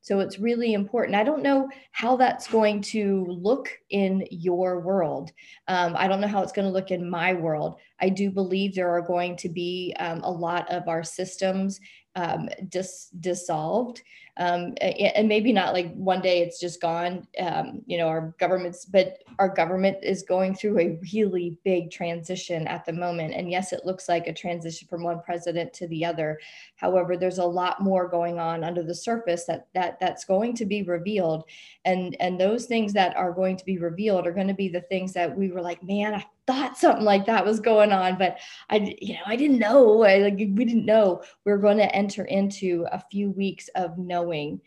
so 0.06 0.20
it's 0.20 0.38
really 0.38 0.72
important. 0.72 1.16
I 1.16 1.24
don't 1.24 1.42
know 1.42 1.68
how 1.90 2.14
that's 2.14 2.46
going 2.46 2.80
to 2.82 3.26
look 3.28 3.68
in 3.90 4.24
your 4.30 4.78
world. 4.78 5.32
Um, 5.66 5.96
I 5.98 6.06
don't 6.06 6.20
know 6.20 6.28
how 6.28 6.44
it's 6.44 6.52
going 6.52 6.68
to 6.68 6.72
look 6.72 6.92
in 6.92 7.10
my 7.10 7.34
world. 7.34 7.80
I 8.00 8.10
do 8.10 8.30
believe 8.30 8.72
there 8.72 8.88
are 8.88 9.02
going 9.02 9.34
to 9.38 9.48
be 9.48 9.96
um, 9.98 10.20
a 10.22 10.30
lot 10.30 10.70
of 10.70 10.86
our 10.86 11.02
systems 11.02 11.80
um, 12.16 12.48
dis- 12.68 13.08
dissolved 13.20 14.02
um, 14.38 14.74
and 14.80 15.28
maybe 15.28 15.52
not 15.52 15.72
like 15.72 15.94
one 15.94 16.20
day 16.20 16.42
it's 16.42 16.60
just 16.60 16.80
gone. 16.80 17.26
Um, 17.40 17.82
you 17.86 17.96
know, 17.96 18.06
our 18.08 18.34
government's, 18.38 18.84
but 18.84 19.22
our 19.38 19.48
government 19.48 19.98
is 20.02 20.22
going 20.22 20.54
through 20.54 20.78
a 20.78 20.98
really 21.12 21.58
big 21.64 21.90
transition 21.90 22.66
at 22.66 22.84
the 22.84 22.92
moment. 22.92 23.34
And 23.34 23.50
yes, 23.50 23.72
it 23.72 23.86
looks 23.86 24.08
like 24.08 24.26
a 24.26 24.34
transition 24.34 24.88
from 24.88 25.02
one 25.02 25.22
president 25.22 25.72
to 25.74 25.88
the 25.88 26.04
other. 26.04 26.38
However, 26.76 27.16
there's 27.16 27.38
a 27.38 27.44
lot 27.44 27.82
more 27.82 28.08
going 28.08 28.38
on 28.38 28.62
under 28.62 28.82
the 28.82 28.94
surface 28.94 29.46
that 29.46 29.68
that 29.74 29.98
that's 30.00 30.24
going 30.24 30.54
to 30.56 30.66
be 30.66 30.82
revealed, 30.82 31.44
and 31.84 32.16
and 32.20 32.38
those 32.38 32.66
things 32.66 32.92
that 32.92 33.16
are 33.16 33.32
going 33.32 33.56
to 33.56 33.64
be 33.64 33.78
revealed 33.78 34.26
are 34.26 34.32
going 34.32 34.48
to 34.48 34.54
be 34.54 34.68
the 34.68 34.82
things 34.82 35.12
that 35.14 35.36
we 35.36 35.50
were 35.50 35.62
like, 35.62 35.82
man, 35.82 36.14
I 36.14 36.24
thought 36.46 36.78
something 36.78 37.04
like 37.04 37.26
that 37.26 37.44
was 37.44 37.60
going 37.60 37.92
on, 37.92 38.16
but 38.18 38.38
I, 38.70 38.94
you 39.00 39.14
know, 39.14 39.20
I 39.26 39.36
didn't 39.36 39.58
know. 39.58 40.04
I, 40.04 40.18
like 40.18 40.36
we 40.36 40.64
didn't 40.64 40.86
know 40.86 41.22
we 41.44 41.52
are 41.52 41.58
going 41.58 41.78
to 41.78 41.94
enter 41.94 42.24
into 42.24 42.86
a 42.92 43.02
few 43.10 43.30
weeks 43.30 43.68
of 43.74 43.98
knowing 44.26 44.60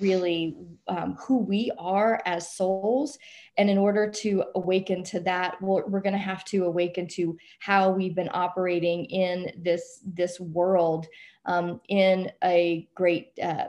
really 0.00 0.56
um, 0.88 1.16
who 1.20 1.38
we 1.38 1.70
are 1.78 2.20
as 2.26 2.56
souls. 2.56 3.16
And 3.56 3.70
in 3.70 3.78
order 3.78 4.10
to 4.10 4.44
awaken 4.56 5.04
to 5.04 5.20
that, 5.20 5.60
we're, 5.62 5.86
we're 5.86 6.00
going 6.00 6.14
to 6.14 6.18
have 6.18 6.44
to 6.46 6.64
awaken 6.64 7.06
to 7.08 7.36
how 7.60 7.90
we've 7.90 8.14
been 8.14 8.30
operating 8.32 9.04
in 9.04 9.52
this 9.62 10.00
this 10.04 10.40
world 10.40 11.06
um, 11.46 11.80
in 11.88 12.30
a 12.42 12.88
great. 12.94 13.30
Uh, 13.42 13.66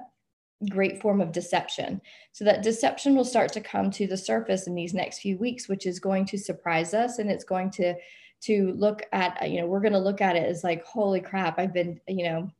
great 0.69 1.01
form 1.01 1.19
of 1.19 1.33
deception. 1.33 2.01
So 2.31 2.45
that 2.45 2.63
deception 2.63 3.13
will 3.13 3.25
start 3.25 3.51
to 3.53 3.61
come 3.61 3.91
to 3.91 4.07
the 4.07 4.17
surface 4.17 4.67
in 4.67 4.73
these 4.73 4.93
next 4.93 5.19
few 5.19 5.37
weeks, 5.37 5.67
which 5.67 5.85
is 5.85 5.99
going 5.99 6.25
to 6.27 6.37
surprise 6.37 6.93
us 6.93 7.19
and 7.19 7.29
it's 7.29 7.43
going 7.43 7.69
to 7.71 7.93
to 8.43 8.71
look 8.77 9.03
at, 9.11 9.51
you 9.51 9.59
know, 9.59 9.67
we're 9.67 9.81
going 9.81 9.93
to 9.93 9.99
look 9.99 10.21
at 10.21 10.37
it 10.37 10.47
as 10.47 10.63
like, 10.63 10.83
holy 10.85 11.19
crap, 11.19 11.59
I've 11.59 11.73
been, 11.73 11.99
you 12.07 12.23
know, 12.23 12.51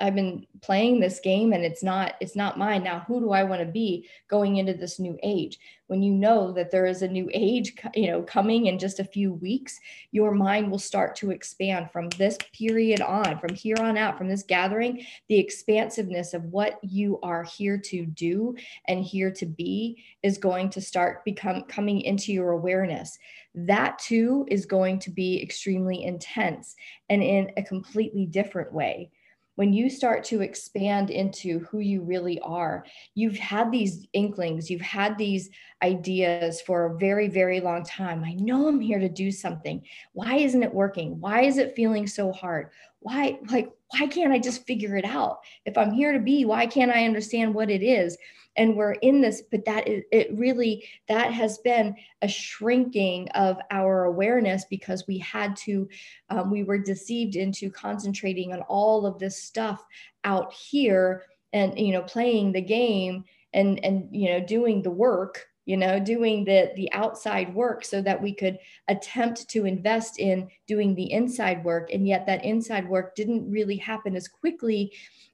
I've 0.00 0.14
been 0.14 0.46
playing 0.62 1.00
this 1.00 1.20
game 1.20 1.52
and 1.52 1.64
it's 1.64 1.82
not 1.82 2.14
it's 2.20 2.36
not 2.36 2.58
mine. 2.58 2.82
Now 2.82 3.04
who 3.06 3.20
do 3.20 3.32
I 3.32 3.44
want 3.44 3.60
to 3.60 3.66
be 3.66 4.08
going 4.28 4.56
into 4.56 4.74
this 4.74 4.98
new 4.98 5.18
age? 5.22 5.58
When 5.88 6.02
you 6.02 6.12
know 6.12 6.52
that 6.52 6.70
there 6.70 6.86
is 6.86 7.02
a 7.02 7.08
new 7.08 7.28
age 7.34 7.74
you 7.94 8.06
know 8.08 8.22
coming 8.22 8.66
in 8.66 8.78
just 8.78 9.00
a 9.00 9.04
few 9.04 9.34
weeks 9.34 9.78
your 10.12 10.32
mind 10.32 10.70
will 10.70 10.78
start 10.78 11.16
to 11.16 11.30
expand 11.30 11.90
from 11.90 12.08
this 12.10 12.38
period 12.52 13.00
on 13.00 13.38
from 13.38 13.54
here 13.54 13.76
on 13.80 13.96
out 13.96 14.16
from 14.16 14.28
this 14.28 14.42
gathering 14.42 15.04
the 15.28 15.38
expansiveness 15.38 16.34
of 16.34 16.44
what 16.44 16.78
you 16.82 17.18
are 17.22 17.44
here 17.44 17.76
to 17.78 18.06
do 18.06 18.54
and 18.86 19.04
here 19.04 19.30
to 19.30 19.46
be 19.46 20.02
is 20.22 20.38
going 20.38 20.70
to 20.70 20.80
start 20.80 21.24
become 21.24 21.62
coming 21.64 22.00
into 22.02 22.32
your 22.32 22.50
awareness. 22.50 23.18
That 23.54 23.98
too 23.98 24.46
is 24.48 24.64
going 24.66 25.00
to 25.00 25.10
be 25.10 25.42
extremely 25.42 26.04
intense 26.04 26.76
and 27.08 27.22
in 27.22 27.50
a 27.56 27.62
completely 27.62 28.26
different 28.26 28.72
way 28.72 29.10
when 29.56 29.72
you 29.72 29.90
start 29.90 30.24
to 30.24 30.40
expand 30.40 31.10
into 31.10 31.60
who 31.60 31.80
you 31.80 32.02
really 32.02 32.40
are, 32.40 32.84
you've 33.14 33.36
had 33.36 33.70
these 33.70 34.06
inklings, 34.12 34.70
you've 34.70 34.80
had 34.80 35.18
these 35.18 35.50
ideas 35.82 36.60
for 36.60 36.86
a 36.86 36.98
very, 36.98 37.28
very 37.28 37.60
long 37.60 37.84
time. 37.84 38.24
I 38.24 38.34
know 38.34 38.68
I'm 38.68 38.80
here 38.80 38.98
to 38.98 39.08
do 39.08 39.30
something. 39.30 39.82
Why 40.12 40.36
isn't 40.36 40.62
it 40.62 40.72
working? 40.72 41.20
Why 41.20 41.42
is 41.42 41.58
it 41.58 41.76
feeling 41.76 42.06
so 42.06 42.32
hard? 42.32 42.70
Why, 43.00 43.38
like, 43.50 43.70
why 43.90 44.06
can't 44.06 44.32
I 44.32 44.38
just 44.38 44.66
figure 44.66 44.96
it 44.96 45.04
out? 45.04 45.40
If 45.64 45.76
I'm 45.76 45.90
here 45.90 46.12
to 46.12 46.20
be, 46.20 46.44
why 46.44 46.66
can't 46.66 46.90
I 46.90 47.04
understand 47.04 47.54
what 47.54 47.70
it 47.70 47.82
is? 47.82 48.16
And 48.60 48.76
we're 48.76 48.92
in 48.92 49.22
this 49.22 49.42
but 49.50 49.64
that 49.64 49.88
is 49.88 50.04
it 50.12 50.28
really 50.34 50.86
that 51.08 51.32
has 51.32 51.58
been 51.58 51.96
a 52.20 52.28
shrinking 52.28 53.26
of 53.30 53.58
our 53.70 54.04
awareness 54.04 54.66
because 54.68 55.06
we 55.08 55.16
had 55.18 55.56
to 55.56 55.88
um, 56.28 56.50
we 56.50 56.62
were 56.62 56.78
deceived 56.78 57.36
into 57.36 57.70
concentrating 57.70 58.52
on 58.52 58.60
all 58.62 59.06
of 59.06 59.18
this 59.18 59.42
stuff 59.42 59.84
out 60.24 60.52
here 60.52 61.24
and 61.54 61.76
you 61.78 61.92
know 61.92 62.02
playing 62.02 62.52
the 62.52 62.60
game 62.60 63.24
and 63.54 63.82
and 63.82 64.06
you 64.12 64.28
know 64.28 64.40
doing 64.40 64.82
the 64.82 64.90
work 64.90 65.46
you 65.66 65.76
know 65.76 66.00
doing 66.00 66.44
the 66.44 66.72
the 66.76 66.90
outside 66.92 67.54
work 67.54 67.84
so 67.84 68.00
that 68.02 68.20
we 68.20 68.34
could 68.34 68.58
attempt 68.88 69.48
to 69.48 69.66
invest 69.66 70.18
in 70.18 70.48
doing 70.66 70.94
the 70.94 71.12
inside 71.12 71.62
work 71.64 71.90
and 71.92 72.06
yet 72.06 72.26
that 72.26 72.44
inside 72.44 72.88
work 72.88 73.14
didn't 73.14 73.50
really 73.50 73.76
happen 73.76 74.16
as 74.16 74.26
quickly 74.26 74.92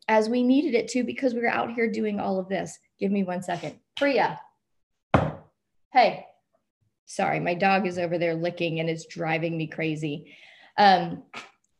as 0.08 0.28
we 0.28 0.42
needed 0.42 0.74
it 0.74 0.88
to 0.88 1.02
because 1.02 1.34
we 1.34 1.40
were 1.40 1.48
out 1.48 1.72
here 1.72 1.90
doing 1.90 2.20
all 2.20 2.38
of 2.38 2.48
this 2.48 2.78
Give 2.98 3.12
me 3.12 3.24
one 3.24 3.42
second. 3.42 3.78
Priya. 3.96 4.40
Hey. 5.92 6.26
Sorry, 7.08 7.38
my 7.38 7.54
dog 7.54 7.86
is 7.86 7.98
over 7.98 8.18
there 8.18 8.34
licking 8.34 8.80
and 8.80 8.90
it's 8.90 9.06
driving 9.06 9.56
me 9.56 9.68
crazy. 9.68 10.36
Um, 10.76 11.22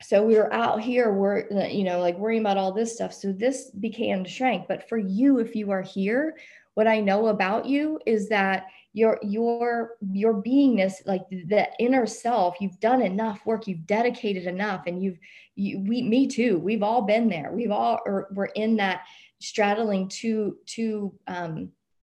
so 0.03 0.25
we 0.25 0.37
were 0.37 0.53
out 0.53 0.81
here, 0.81 1.12
we're, 1.12 1.49
you 1.69 1.83
know, 1.83 1.99
like 1.99 2.17
worrying 2.17 2.43
about 2.43 2.59
all 2.59 2.71
this 2.71 2.95
stuff. 2.95 3.12
So 3.12 3.33
this 3.33 3.71
began 3.71 4.23
to 4.23 4.31
shrink. 4.31 4.69
But 4.69 4.88
for 4.88 4.99
you, 4.99 5.38
if 5.38 5.57
you 5.57 5.73
are 5.73 5.83
here, 5.83 6.37
what 6.76 6.87
I 6.87 7.00
know 7.00 7.28
about 7.28 7.64
you 7.64 7.99
is 8.04 8.28
that 8.28 8.66
your 8.92 9.18
your 9.23 9.97
your 10.12 10.42
beingness 10.42 10.95
like 11.06 11.28
the 11.30 11.68
inner 11.78 12.06
self 12.06 12.56
you've 12.61 12.80
done 12.80 13.02
enough 13.02 13.45
work 13.45 13.66
you've 13.66 13.87
dedicated 13.87 14.47
enough 14.47 14.85
and 14.87 15.02
you've 15.02 15.18
you 15.54 15.80
we 15.87 16.02
me 16.02 16.26
too 16.26 16.59
we've 16.59 16.83
all 16.83 17.02
been 17.02 17.28
there. 17.28 17.50
We've 17.52 17.71
all 17.71 17.99
or 18.06 18.28
we're 18.30 18.47
in 18.47 18.76
that 18.76 19.02
straddling 19.40 20.09
two 20.09 20.59
two 20.66 21.14
um, 21.26 21.71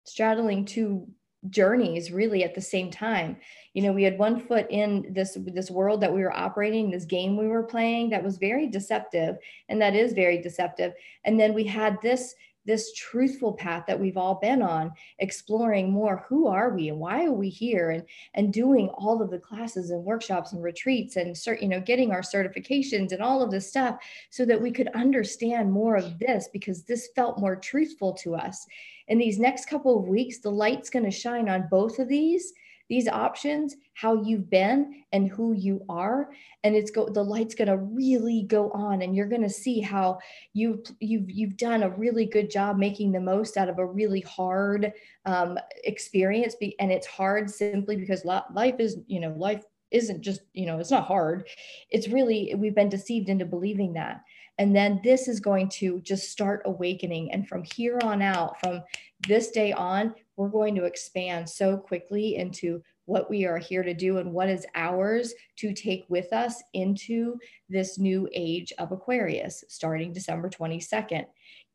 straddling 0.05 0.65
two 0.65 1.07
journeys 1.49 2.11
really 2.11 2.43
at 2.43 2.55
the 2.55 2.61
same 2.61 2.89
time. 2.89 3.37
You 3.75 3.83
know 3.83 3.93
we 3.93 4.03
had 4.03 4.17
one 4.17 4.39
foot 4.39 4.65
in 4.71 5.13
this 5.13 5.37
this 5.45 5.69
world 5.69 6.01
that 6.01 6.13
we 6.13 6.21
were 6.21 6.35
operating 6.35 6.89
this 6.89 7.05
game 7.05 7.37
we 7.37 7.47
were 7.47 7.63
playing 7.63 8.09
that 8.09 8.23
was 8.23 8.37
very 8.37 8.67
deceptive 8.67 9.37
and 9.69 9.79
that 9.81 9.95
is 9.95 10.13
very 10.13 10.41
deceptive. 10.41 10.93
And 11.25 11.39
then 11.39 11.53
we 11.53 11.63
had 11.63 12.01
this 12.01 12.33
this 12.67 12.93
truthful 12.93 13.53
path 13.53 13.85
that 13.87 13.99
we've 13.99 14.17
all 14.17 14.35
been 14.35 14.61
on 14.61 14.91
exploring 15.19 15.89
more 15.89 16.25
who 16.27 16.47
are 16.47 16.75
we 16.75 16.89
and 16.89 16.99
why 16.99 17.25
are 17.25 17.31
we 17.31 17.49
here? 17.49 17.89
And 17.91 18.03
and 18.35 18.53
doing 18.53 18.89
all 18.89 19.21
of 19.21 19.31
the 19.31 19.39
classes 19.39 19.89
and 19.89 20.03
workshops 20.03 20.51
and 20.51 20.61
retreats 20.61 21.15
and 21.15 21.35
cert, 21.35 21.61
you 21.61 21.67
know 21.67 21.79
getting 21.79 22.11
our 22.11 22.21
certifications 22.21 23.11
and 23.13 23.21
all 23.21 23.41
of 23.41 23.49
this 23.49 23.69
stuff 23.69 23.97
so 24.29 24.45
that 24.45 24.61
we 24.61 24.71
could 24.71 24.89
understand 24.89 25.71
more 25.71 25.95
of 25.95 26.19
this 26.19 26.49
because 26.53 26.83
this 26.83 27.09
felt 27.15 27.39
more 27.39 27.55
truthful 27.55 28.13
to 28.13 28.35
us. 28.35 28.67
In 29.07 29.17
these 29.17 29.39
next 29.39 29.69
couple 29.69 29.97
of 29.97 30.07
weeks 30.07 30.39
the 30.39 30.51
light's 30.51 30.89
going 30.89 31.05
to 31.05 31.11
shine 31.11 31.49
on 31.49 31.69
both 31.71 31.97
of 31.97 32.09
these 32.09 32.53
these 32.89 33.07
options, 33.07 33.75
how 33.93 34.21
you've 34.21 34.49
been 34.49 35.03
and 35.11 35.27
who 35.27 35.53
you 35.53 35.83
are. 35.89 36.29
And 36.63 36.75
it's 36.75 36.91
go 36.91 37.09
the 37.09 37.23
light's 37.23 37.55
gonna 37.55 37.77
really 37.77 38.43
go 38.43 38.71
on 38.71 39.01
and 39.01 39.15
you're 39.15 39.27
gonna 39.27 39.49
see 39.49 39.79
how 39.81 40.19
you've 40.53 40.81
you've 40.99 41.29
you've 41.29 41.57
done 41.57 41.83
a 41.83 41.89
really 41.89 42.25
good 42.25 42.49
job 42.49 42.77
making 42.77 43.11
the 43.11 43.19
most 43.19 43.57
out 43.57 43.69
of 43.69 43.79
a 43.79 43.85
really 43.85 44.21
hard 44.21 44.93
um, 45.25 45.57
experience. 45.83 46.55
And 46.79 46.91
it's 46.91 47.07
hard 47.07 47.49
simply 47.49 47.95
because 47.95 48.25
life 48.25 48.75
is, 48.79 48.97
you 49.07 49.19
know, 49.19 49.33
life 49.37 49.63
isn't 49.91 50.21
just, 50.21 50.41
you 50.53 50.65
know, 50.65 50.79
it's 50.79 50.91
not 50.91 51.05
hard. 51.05 51.47
It's 51.89 52.09
really, 52.09 52.53
we've 52.57 52.75
been 52.75 52.89
deceived 52.89 53.29
into 53.29 53.45
believing 53.45 53.93
that. 53.93 54.21
And 54.59 54.75
then 54.75 54.99
this 55.03 55.27
is 55.27 55.39
going 55.39 55.69
to 55.69 56.01
just 56.01 56.31
start 56.31 56.63
awakening. 56.65 57.31
And 57.31 57.47
from 57.47 57.63
here 57.63 57.99
on 58.03 58.21
out, 58.21 58.59
from 58.59 58.81
this 59.27 59.51
day 59.51 59.71
on, 59.71 60.15
we're 60.35 60.49
going 60.49 60.75
to 60.75 60.85
expand 60.85 61.49
so 61.49 61.77
quickly 61.77 62.35
into 62.35 62.81
what 63.05 63.29
we 63.29 63.45
are 63.45 63.57
here 63.57 63.83
to 63.83 63.93
do 63.93 64.17
and 64.17 64.33
what 64.33 64.49
is 64.49 64.65
ours 64.75 65.33
to 65.55 65.73
take 65.73 66.05
with 66.09 66.31
us 66.33 66.61
into 66.73 67.37
this 67.69 67.97
new 67.97 68.27
age 68.33 68.73
of 68.79 68.91
Aquarius 68.91 69.63
starting 69.69 70.11
December 70.11 70.49
22nd. 70.49 71.25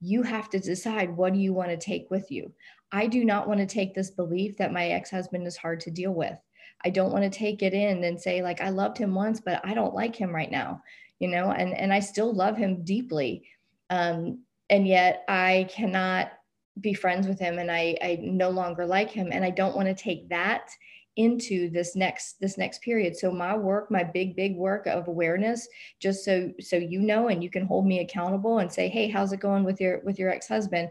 You 0.00 0.22
have 0.22 0.50
to 0.50 0.58
decide 0.58 1.16
what 1.16 1.32
do 1.32 1.38
you 1.38 1.54
want 1.54 1.70
to 1.70 1.76
take 1.76 2.10
with 2.10 2.30
you. 2.30 2.52
I 2.92 3.06
do 3.06 3.24
not 3.24 3.48
want 3.48 3.60
to 3.60 3.66
take 3.66 3.94
this 3.94 4.10
belief 4.10 4.58
that 4.58 4.74
my 4.74 4.88
ex-husband 4.88 5.46
is 5.46 5.56
hard 5.56 5.80
to 5.80 5.90
deal 5.90 6.12
with. 6.12 6.36
I 6.84 6.90
don't 6.90 7.12
want 7.12 7.24
to 7.24 7.38
take 7.38 7.62
it 7.62 7.72
in 7.72 8.04
and 8.04 8.20
say 8.20 8.42
like 8.42 8.60
I 8.60 8.68
loved 8.68 8.98
him 8.98 9.14
once 9.14 9.40
but 9.40 9.60
I 9.64 9.72
don't 9.72 9.94
like 9.94 10.14
him 10.14 10.34
right 10.34 10.50
now, 10.50 10.82
you 11.22 11.28
know, 11.28 11.52
and 11.52 11.72
and 11.72 11.92
I 11.92 12.00
still 12.00 12.34
love 12.34 12.56
him 12.56 12.82
deeply. 12.82 13.44
Um 13.90 14.40
and 14.68 14.88
yet 14.88 15.24
I 15.28 15.68
cannot 15.70 16.32
be 16.80 16.94
friends 16.94 17.28
with 17.28 17.38
him 17.38 17.58
and 17.58 17.70
I, 17.70 17.96
I 18.02 18.18
no 18.22 18.50
longer 18.50 18.84
like 18.86 19.10
him. 19.10 19.28
And 19.30 19.44
I 19.44 19.50
don't 19.50 19.76
want 19.76 19.88
to 19.88 19.94
take 19.94 20.28
that 20.30 20.70
into 21.16 21.70
this 21.70 21.94
next 21.94 22.40
this 22.40 22.58
next 22.58 22.82
period. 22.82 23.16
So 23.16 23.30
my 23.30 23.56
work 23.56 23.88
my 23.90 24.02
big 24.02 24.34
big 24.34 24.56
work 24.56 24.86
of 24.86 25.06
awareness 25.06 25.68
just 26.00 26.24
so 26.24 26.52
so 26.60 26.76
you 26.76 27.00
know 27.00 27.28
and 27.28 27.44
you 27.44 27.50
can 27.50 27.66
hold 27.66 27.86
me 27.86 28.00
accountable 28.00 28.58
and 28.58 28.72
say 28.72 28.88
hey 28.88 29.08
how's 29.08 29.32
it 29.32 29.40
going 29.40 29.62
with 29.62 29.80
your 29.80 30.00
with 30.04 30.18
your 30.18 30.30
ex-husband? 30.30 30.88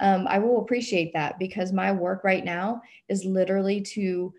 Um, 0.00 0.26
I 0.28 0.38
will 0.38 0.60
appreciate 0.60 1.12
that 1.14 1.38
because 1.38 1.72
my 1.72 1.92
work 1.92 2.24
right 2.24 2.44
now 2.44 2.82
is 3.08 3.24
literally 3.24 3.80
to 3.94 4.34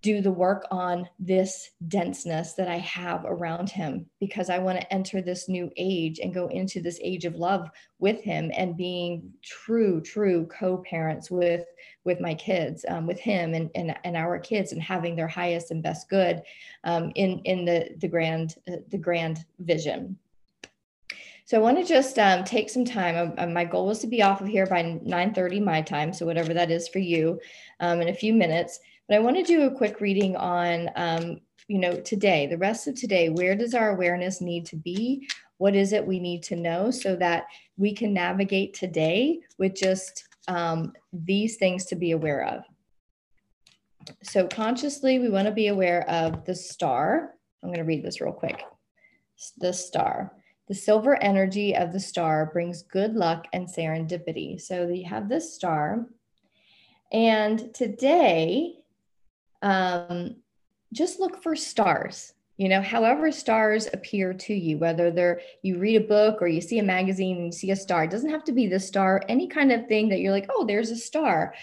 do 0.00 0.20
the 0.20 0.30
work 0.30 0.64
on 0.70 1.08
this 1.18 1.70
denseness 1.88 2.52
that 2.52 2.68
I 2.68 2.78
have 2.78 3.24
around 3.24 3.68
him 3.68 4.06
because 4.20 4.48
I 4.48 4.58
want 4.58 4.80
to 4.80 4.92
enter 4.92 5.20
this 5.20 5.48
new 5.48 5.70
age 5.76 6.20
and 6.20 6.32
go 6.32 6.46
into 6.48 6.80
this 6.80 7.00
age 7.02 7.24
of 7.24 7.34
love 7.34 7.68
with 7.98 8.20
him 8.22 8.52
and 8.56 8.76
being 8.76 9.32
true, 9.42 10.00
true 10.00 10.46
co-parents 10.46 11.30
with 11.30 11.64
with 12.04 12.20
my 12.20 12.32
kids, 12.34 12.84
um, 12.88 13.06
with 13.06 13.18
him 13.18 13.54
and, 13.54 13.70
and 13.74 13.96
and 14.04 14.16
our 14.16 14.38
kids, 14.38 14.72
and 14.72 14.80
having 14.80 15.16
their 15.16 15.28
highest 15.28 15.72
and 15.72 15.82
best 15.82 16.08
good 16.08 16.42
um, 16.84 17.10
in 17.16 17.40
in 17.40 17.64
the 17.64 17.88
the 17.98 18.08
grand 18.08 18.54
uh, 18.70 18.76
the 18.90 18.98
grand 18.98 19.44
vision. 19.58 20.16
So 21.44 21.56
I 21.56 21.60
want 21.60 21.78
to 21.78 21.84
just 21.84 22.18
um, 22.18 22.44
take 22.44 22.68
some 22.68 22.84
time. 22.84 23.32
Uh, 23.38 23.46
my 23.46 23.64
goal 23.64 23.86
was 23.86 24.00
to 24.00 24.06
be 24.06 24.22
off 24.22 24.42
of 24.42 24.46
here 24.46 24.66
by 24.66 24.82
9:30 24.82 25.64
my 25.64 25.82
time, 25.82 26.12
so 26.12 26.24
whatever 26.24 26.54
that 26.54 26.70
is 26.70 26.86
for 26.88 27.00
you, 27.00 27.40
um, 27.80 28.00
in 28.00 28.08
a 28.08 28.14
few 28.14 28.32
minutes. 28.32 28.78
But 29.08 29.16
I 29.16 29.20
want 29.20 29.36
to 29.36 29.42
do 29.42 29.62
a 29.62 29.74
quick 29.74 30.00
reading 30.00 30.36
on, 30.36 30.90
um, 30.94 31.40
you 31.66 31.78
know, 31.78 31.94
today, 32.00 32.46
the 32.46 32.58
rest 32.58 32.86
of 32.86 32.94
today. 32.94 33.30
Where 33.30 33.54
does 33.54 33.74
our 33.74 33.90
awareness 33.90 34.40
need 34.40 34.66
to 34.66 34.76
be? 34.76 35.26
What 35.56 35.74
is 35.74 35.92
it 35.92 36.06
we 36.06 36.20
need 36.20 36.42
to 36.44 36.56
know 36.56 36.90
so 36.90 37.16
that 37.16 37.46
we 37.76 37.92
can 37.92 38.12
navigate 38.12 38.74
today 38.74 39.40
with 39.58 39.74
just 39.74 40.28
um, 40.46 40.92
these 41.12 41.56
things 41.56 41.86
to 41.86 41.96
be 41.96 42.12
aware 42.12 42.44
of? 42.44 42.64
So 44.22 44.46
consciously, 44.46 45.18
we 45.18 45.30
want 45.30 45.46
to 45.46 45.52
be 45.52 45.68
aware 45.68 46.08
of 46.08 46.44
the 46.44 46.54
star. 46.54 47.34
I'm 47.62 47.70
going 47.70 47.78
to 47.78 47.84
read 47.84 48.04
this 48.04 48.20
real 48.20 48.32
quick. 48.32 48.62
The 49.58 49.72
star. 49.72 50.34
The 50.68 50.74
silver 50.74 51.20
energy 51.22 51.74
of 51.74 51.92
the 51.92 52.00
star 52.00 52.50
brings 52.52 52.82
good 52.82 53.14
luck 53.14 53.46
and 53.54 53.66
serendipity. 53.66 54.60
So 54.60 54.88
you 54.88 55.08
have 55.08 55.28
this 55.28 55.54
star. 55.54 56.06
And 57.10 57.72
today, 57.74 58.74
um, 59.62 60.36
just 60.92 61.20
look 61.20 61.42
for 61.42 61.54
stars 61.54 62.32
you 62.58 62.68
know 62.68 62.82
however 62.82 63.30
stars 63.30 63.88
appear 63.92 64.34
to 64.34 64.52
you 64.52 64.78
whether 64.78 65.10
they're 65.10 65.40
you 65.62 65.78
read 65.78 65.96
a 65.96 66.06
book 66.06 66.42
or 66.42 66.48
you 66.48 66.60
see 66.60 66.78
a 66.78 66.82
magazine 66.82 67.36
and 67.36 67.46
you 67.46 67.52
see 67.52 67.70
a 67.70 67.76
star 67.76 68.04
it 68.04 68.10
doesn't 68.10 68.30
have 68.30 68.44
to 68.44 68.52
be 68.52 68.66
the 68.66 68.80
star 68.80 69.22
any 69.28 69.46
kind 69.46 69.72
of 69.72 69.86
thing 69.86 70.08
that 70.08 70.20
you're 70.20 70.32
like 70.32 70.48
oh 70.50 70.64
there's 70.64 70.90
a 70.90 70.96
star. 70.96 71.54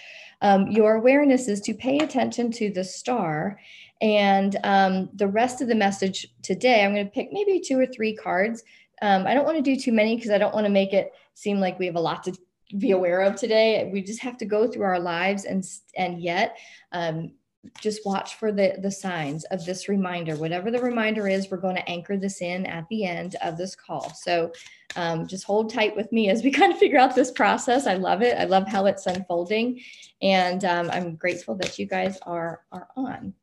Um, 0.42 0.68
your 0.68 0.96
awareness 0.96 1.48
is 1.48 1.62
to 1.62 1.74
pay 1.74 2.00
attention 2.00 2.52
to 2.52 2.70
the 2.70 2.84
star 2.84 3.58
and 4.02 4.58
um, 4.66 5.10
the 5.14 5.30
rest 5.30 5.62
of 5.62 5.70
the 5.70 5.76
message 5.76 6.28
today 6.42 6.84
i'm 6.84 6.94
going 6.94 7.06
to 7.06 7.12
pick 7.12 7.30
maybe 7.32 7.60
two 7.60 7.80
or 7.80 7.86
three 7.86 8.16
cards. 8.16 8.64
Um, 9.02 9.26
i 9.28 9.34
don't 9.34 9.46
want 9.46 9.58
to 9.58 9.64
do 9.64 9.80
too 9.80 9.94
many 9.94 10.16
because 10.16 10.32
i 10.32 10.38
don't 10.38 10.54
want 10.54 10.66
to 10.66 10.72
make 10.72 10.94
it 10.94 11.14
seem 11.34 11.60
like 11.60 11.80
we 11.80 11.86
have 11.86 11.96
a 11.96 12.02
lot 12.02 12.24
to 12.26 12.34
be 12.78 12.92
aware 12.92 13.22
of 13.22 13.36
today. 13.36 13.90
We 13.94 14.02
just 14.02 14.22
have 14.22 14.38
to 14.38 14.46
go 14.46 14.68
through 14.68 14.86
our 14.86 15.00
lives 15.00 15.46
and 15.46 15.64
and 15.96 16.22
yet 16.22 16.58
um, 16.92 17.34
just 17.82 18.06
watch 18.06 18.36
for 18.36 18.52
the 18.52 18.76
the 18.82 18.92
signs 18.92 19.44
of 19.46 19.66
this 19.66 19.88
reminder. 19.90 20.36
Whatever 20.36 20.72
the 20.72 20.82
reminder 20.82 21.28
is 21.28 21.50
we're 21.50 21.58
going 21.58 21.76
to 21.76 21.90
anchor 21.90 22.18
this 22.18 22.42
in 22.42 22.66
at 22.66 22.88
the 22.90 23.06
end 23.06 23.36
of 23.42 23.58
this 23.58 23.76
call. 23.76 24.14
So 24.14 24.52
um, 24.96 25.28
just 25.28 25.46
hold 25.46 25.74
tight 25.74 25.96
with 25.96 26.12
me 26.12 26.30
as 26.30 26.44
we 26.44 26.52
kind 26.60 26.72
of 26.72 26.80
figure 26.80 27.00
out 27.00 27.16
this 27.16 27.32
process. 27.32 27.88
I 27.88 27.96
love 27.96 28.22
it. 28.22 28.38
I 28.38 28.46
love 28.46 28.68
how 28.68 28.86
it's 28.86 29.06
unfolding. 29.06 29.82
And 30.22 30.64
um, 30.66 30.90
i'm 30.92 31.16
grateful 31.16 31.56
that 31.56 31.78
you 31.78 31.86
guys 31.86 32.18
are 32.24 32.62
are 32.72 32.88
on. 32.96 33.34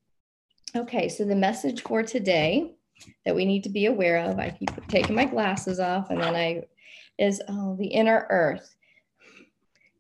Okay 0.75 1.09
so 1.09 1.25
the 1.25 1.37
message 1.37 1.83
for 1.83 2.03
today 2.03 2.75
that 3.25 3.35
we 3.35 3.45
need 3.45 3.65
to 3.65 3.69
be 3.69 3.87
aware 3.87 4.19
of 4.19 4.39
i 4.39 4.51
keep 4.51 4.71
taking 4.87 5.17
my 5.17 5.25
glasses 5.25 5.81
off 5.81 6.11
and 6.11 6.21
then 6.21 6.37
i 6.37 6.63
is 7.19 7.43
oh 7.49 7.77
the 7.79 7.87
inner 7.87 8.27
earth 8.31 8.77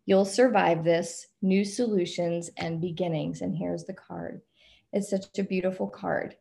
You'll 0.07 0.25
survive 0.25 0.85
this, 0.85 1.29
new 1.41 1.65
solutions 1.65 2.51
and 2.57 2.81
beginnings. 2.81 3.41
And 3.41 3.57
here's 3.57 3.85
the 3.85 3.95
card. 3.95 4.43
It's 4.93 5.11
such 5.11 5.39
a 5.39 5.45
beautiful 5.45 5.89
card. 5.89 6.37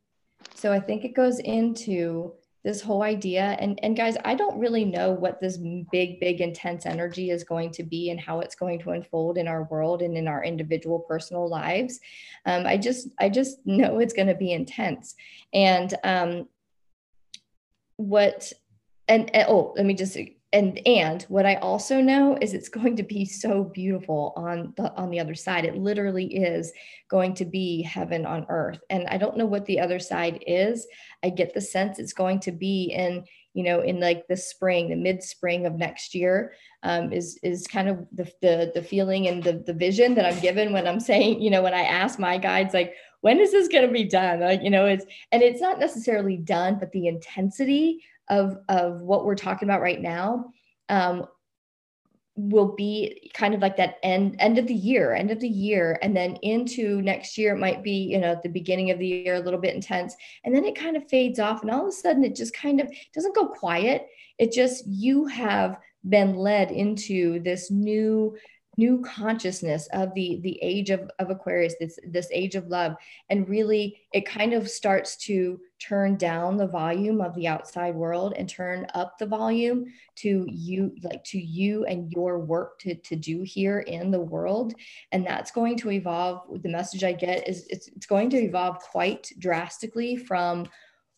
So 0.56 0.72
I 0.72 0.80
think 0.80 1.06
it 1.06 1.15
goes 1.15 1.39
into 1.39 2.34
this 2.63 2.82
whole 2.82 3.01
idea. 3.01 3.58
And, 3.60 3.80
and 3.82 3.98
guys, 3.98 4.18
I 4.24 4.36
don't 4.36 4.60
really 4.60 4.86
know 4.86 5.12
what 5.12 5.41
this 5.41 5.58
big, 5.91 6.20
big, 6.20 6.41
intense 6.41 6.86
energy 6.86 7.32
is 7.32 7.44
going 7.44 7.72
to 7.72 7.84
be 7.84 8.12
and 8.12 8.20
how 8.20 8.39
it's 8.39 8.56
going 8.56 8.80
to 8.82 8.91
unfold 8.91 9.38
in 9.38 9.48
our 9.48 9.63
world 9.63 10.01
and 10.01 10.15
in 10.15 10.27
our 10.27 10.44
individual 10.44 11.00
personal 11.00 11.50
lives. 11.50 12.00
Um, 12.46 12.68
I 12.68 12.77
just, 12.77 13.10
I 13.20 13.30
just 13.30 13.65
know 13.65 14.00
it's 14.00 14.13
going 14.13 14.27
to 14.27 14.36
be 14.36 14.53
intense. 14.53 15.15
And 15.53 15.94
um, 16.03 16.48
what, 17.96 18.51
and, 19.08 19.34
and 19.36 19.46
oh, 19.50 19.74
let 19.75 19.86
me 19.86 19.96
just 19.96 20.18
and 20.53 20.86
and 20.86 21.24
what 21.24 21.46
i 21.46 21.55
also 21.55 22.01
know 22.01 22.38
is 22.41 22.53
it's 22.53 22.70
going 22.70 22.96
to 22.96 23.03
be 23.03 23.25
so 23.25 23.63
beautiful 23.63 24.34
on 24.36 24.74
the 24.77 24.93
on 24.96 25.10
the 25.10 25.20
other 25.20 25.36
side. 25.36 25.65
It 25.65 25.77
literally 25.77 26.25
is 26.25 26.72
going 27.10 27.36
to 27.36 27.46
be 27.46 27.81
heaven 27.81 28.25
on 28.25 28.46
earth. 28.50 28.79
And 28.90 29.07
i 29.07 29.18
don't 29.18 29.37
know 29.37 29.46
what 29.46 29.66
the 29.66 29.79
other 29.79 30.00
side 30.00 30.44
is. 30.48 30.87
I 31.24 31.29
get 31.29 31.53
the 31.53 31.61
sense 31.61 32.00
it's 32.00 32.14
going 32.14 32.40
to 32.42 32.51
be 32.51 32.94
in 32.94 33.24
you 33.53 33.64
know 33.64 33.81
in 33.81 34.00
like 34.00 34.27
the 34.27 34.37
spring 34.37 34.90
the 34.90 34.96
mid 34.96 35.22
spring 35.22 35.66
of 35.66 35.75
next 35.75 36.16
year 36.16 36.53
um, 36.83 37.11
is 37.11 37.37
is 37.44 37.68
kind 37.68 37.90
of 37.90 38.07
the, 38.14 38.31
the 38.42 38.72
the 38.74 38.81
feeling 38.81 39.27
and 39.27 39.44
the 39.44 39.61
the 39.66 39.74
vision 39.74 40.16
that 40.16 40.25
i'm 40.25 40.40
given 40.40 40.72
when 40.72 40.87
i'm 40.87 41.01
saying 41.01 41.42
you 41.42 41.50
know 41.50 41.61
when 41.61 41.74
i 41.74 41.81
ask 41.81 42.18
my 42.18 42.37
guides 42.37 42.74
like 42.74 42.96
when 43.22 43.40
is 43.40 43.51
this 43.51 43.68
going 43.68 43.85
to 43.85 43.94
be 43.94 44.03
done? 44.03 44.42
Like 44.42 44.61
you 44.61 44.70
know 44.70 44.85
it's 44.85 45.05
and 45.31 45.42
it's 45.42 45.61
not 45.61 45.79
necessarily 45.79 46.37
done 46.37 46.77
but 46.79 46.92
the 46.92 47.07
intensity 47.07 48.03
of 48.31 48.57
of 48.70 49.01
what 49.01 49.25
we're 49.25 49.35
talking 49.35 49.67
about 49.67 49.81
right 49.81 50.01
now 50.01 50.46
um, 50.89 51.27
will 52.35 52.74
be 52.75 53.29
kind 53.33 53.53
of 53.53 53.61
like 53.61 53.75
that 53.77 53.98
end 54.01 54.37
end 54.39 54.57
of 54.57 54.65
the 54.65 54.74
year 54.74 55.13
end 55.13 55.29
of 55.29 55.39
the 55.39 55.48
year. 55.48 56.00
And 56.01 56.15
then 56.15 56.37
into 56.37 57.01
next 57.01 57.37
year 57.37 57.53
it 57.53 57.59
might 57.59 57.83
be 57.83 58.09
you 58.11 58.17
know 58.17 58.31
at 58.31 58.41
the 58.41 58.50
beginning 58.50 58.89
of 58.89 58.98
the 58.98 59.07
year 59.07 59.35
a 59.35 59.39
little 59.39 59.59
bit 59.59 59.75
intense. 59.75 60.15
And 60.44 60.55
then 60.55 60.63
it 60.63 60.79
kind 60.79 60.98
of 60.98 61.07
fades 61.09 61.39
off. 61.39 61.61
And 61.61 61.70
all 61.70 61.81
of 61.81 61.89
a 61.89 61.91
sudden 61.91 62.24
it 62.24 62.35
just 62.35 62.55
kind 62.55 62.79
of 62.79 62.91
doesn't 63.13 63.35
go 63.35 63.48
quiet. 63.48 64.07
It 64.39 64.51
just 64.51 64.87
you 64.87 65.25
have 65.27 65.77
been 66.07 66.35
led 66.35 66.72
into 66.72 67.41
this 67.41 67.70
new 67.70 68.35
new 68.77 69.01
consciousness 69.01 69.87
of 69.91 70.13
the 70.13 70.39
the 70.41 70.57
age 70.61 70.89
of, 70.89 71.11
of 71.20 71.29
aquarius 71.29 71.75
this 71.79 72.00
this 72.07 72.29
age 72.31 72.55
of 72.55 72.67
love. 72.67 72.96
And 73.29 73.48
really 73.50 74.01
it 74.13 74.25
kind 74.25 74.53
of 74.53 74.70
starts 74.70 75.17
to 75.25 75.59
turn 75.81 76.15
down 76.15 76.57
the 76.57 76.67
volume 76.67 77.22
of 77.22 77.33
the 77.35 77.48
outside 77.48 77.96
world 77.96 78.33
and 78.37 78.48
turn 78.48 78.85
up 78.94 79.17
the 79.17 79.25
volume 79.25 79.85
to 80.15 80.46
you 80.50 80.94
like 81.03 81.24
to 81.24 81.39
you 81.39 81.85
and 81.85 82.11
your 82.11 82.39
work 82.39 82.79
to, 82.79 82.94
to 82.96 83.15
do 83.15 83.41
here 83.41 83.79
in 83.79 84.11
the 84.11 84.20
world 84.20 84.74
and 85.11 85.25
that's 85.25 85.51
going 85.51 85.75
to 85.75 85.91
evolve 85.91 86.41
the 86.61 86.70
message 86.70 87.03
i 87.03 87.11
get 87.11 87.48
is 87.48 87.65
it's, 87.70 87.87
it's 87.87 88.05
going 88.05 88.29
to 88.29 88.37
evolve 88.37 88.77
quite 88.79 89.31
drastically 89.39 90.15
from 90.15 90.67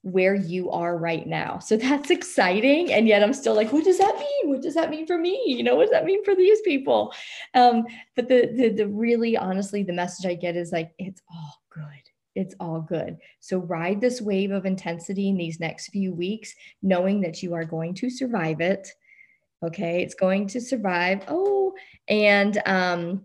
where 0.04 0.36
you 0.36 0.70
are 0.70 0.98
right 0.98 1.26
now. 1.26 1.60
So 1.60 1.78
that's 1.78 2.12
exciting. 2.12 2.94
And 2.94 3.08
yet 3.08 3.24
I'm 3.24 3.34
still 3.34 3.56
like, 3.56 3.74
what 3.74 3.86
does 3.86 3.98
that 3.98 4.16
mean? 4.16 4.52
What 4.52 4.62
does 4.62 4.76
that 4.76 4.90
mean 4.90 5.08
for 5.08 5.18
me? 5.18 5.42
You 5.46 5.64
know, 5.64 5.76
what 5.76 5.84
does 5.84 5.92
that 5.92 6.06
mean 6.06 6.24
for 6.24 6.36
these 6.36 6.62
people? 6.62 7.14
Um, 7.54 7.86
but 8.16 8.28
the, 8.28 8.52
the, 8.54 8.70
the 8.70 8.88
really 8.88 9.36
honestly, 9.36 9.82
the 9.82 9.94
message 9.94 10.26
I 10.26 10.36
get 10.36 10.56
is 10.56 10.72
like, 10.72 10.92
it's 11.00 11.22
all 11.34 11.62
good. 11.70 12.13
It's 12.36 12.56
all 12.60 12.82
good. 12.82 13.18
So 13.40 13.60
ride 13.60 14.02
this 14.02 14.22
wave 14.22 14.52
of 14.52 14.66
intensity 14.66 15.30
in 15.30 15.38
these 15.38 15.60
next 15.60 15.90
few 15.90 16.14
weeks, 16.14 16.54
knowing 16.82 17.22
that 17.22 17.44
you 17.44 17.54
are 17.54 17.66
going 17.66 17.94
to 17.96 18.10
survive 18.10 18.62
it. 18.62 18.88
Okay. 19.64 20.02
It's 20.02 20.16
going 20.16 20.48
to 20.48 20.62
survive. 20.62 21.24
Oh, 21.28 21.74
and 22.08 22.62
um, 22.66 23.24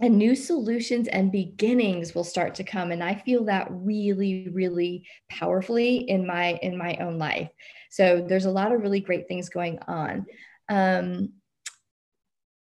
and 0.00 0.16
new 0.16 0.34
solutions 0.36 1.08
and 1.08 1.32
beginnings 1.32 2.14
will 2.14 2.24
start 2.24 2.54
to 2.54 2.64
come 2.64 2.92
and 2.92 3.02
i 3.02 3.14
feel 3.14 3.44
that 3.44 3.66
really 3.70 4.48
really 4.52 5.04
powerfully 5.28 5.96
in 6.08 6.26
my 6.26 6.58
in 6.62 6.76
my 6.76 6.96
own 7.00 7.18
life 7.18 7.50
so 7.90 8.24
there's 8.28 8.44
a 8.44 8.50
lot 8.50 8.72
of 8.72 8.80
really 8.80 9.00
great 9.00 9.26
things 9.28 9.48
going 9.48 9.78
on 9.88 10.24
um, 10.68 11.30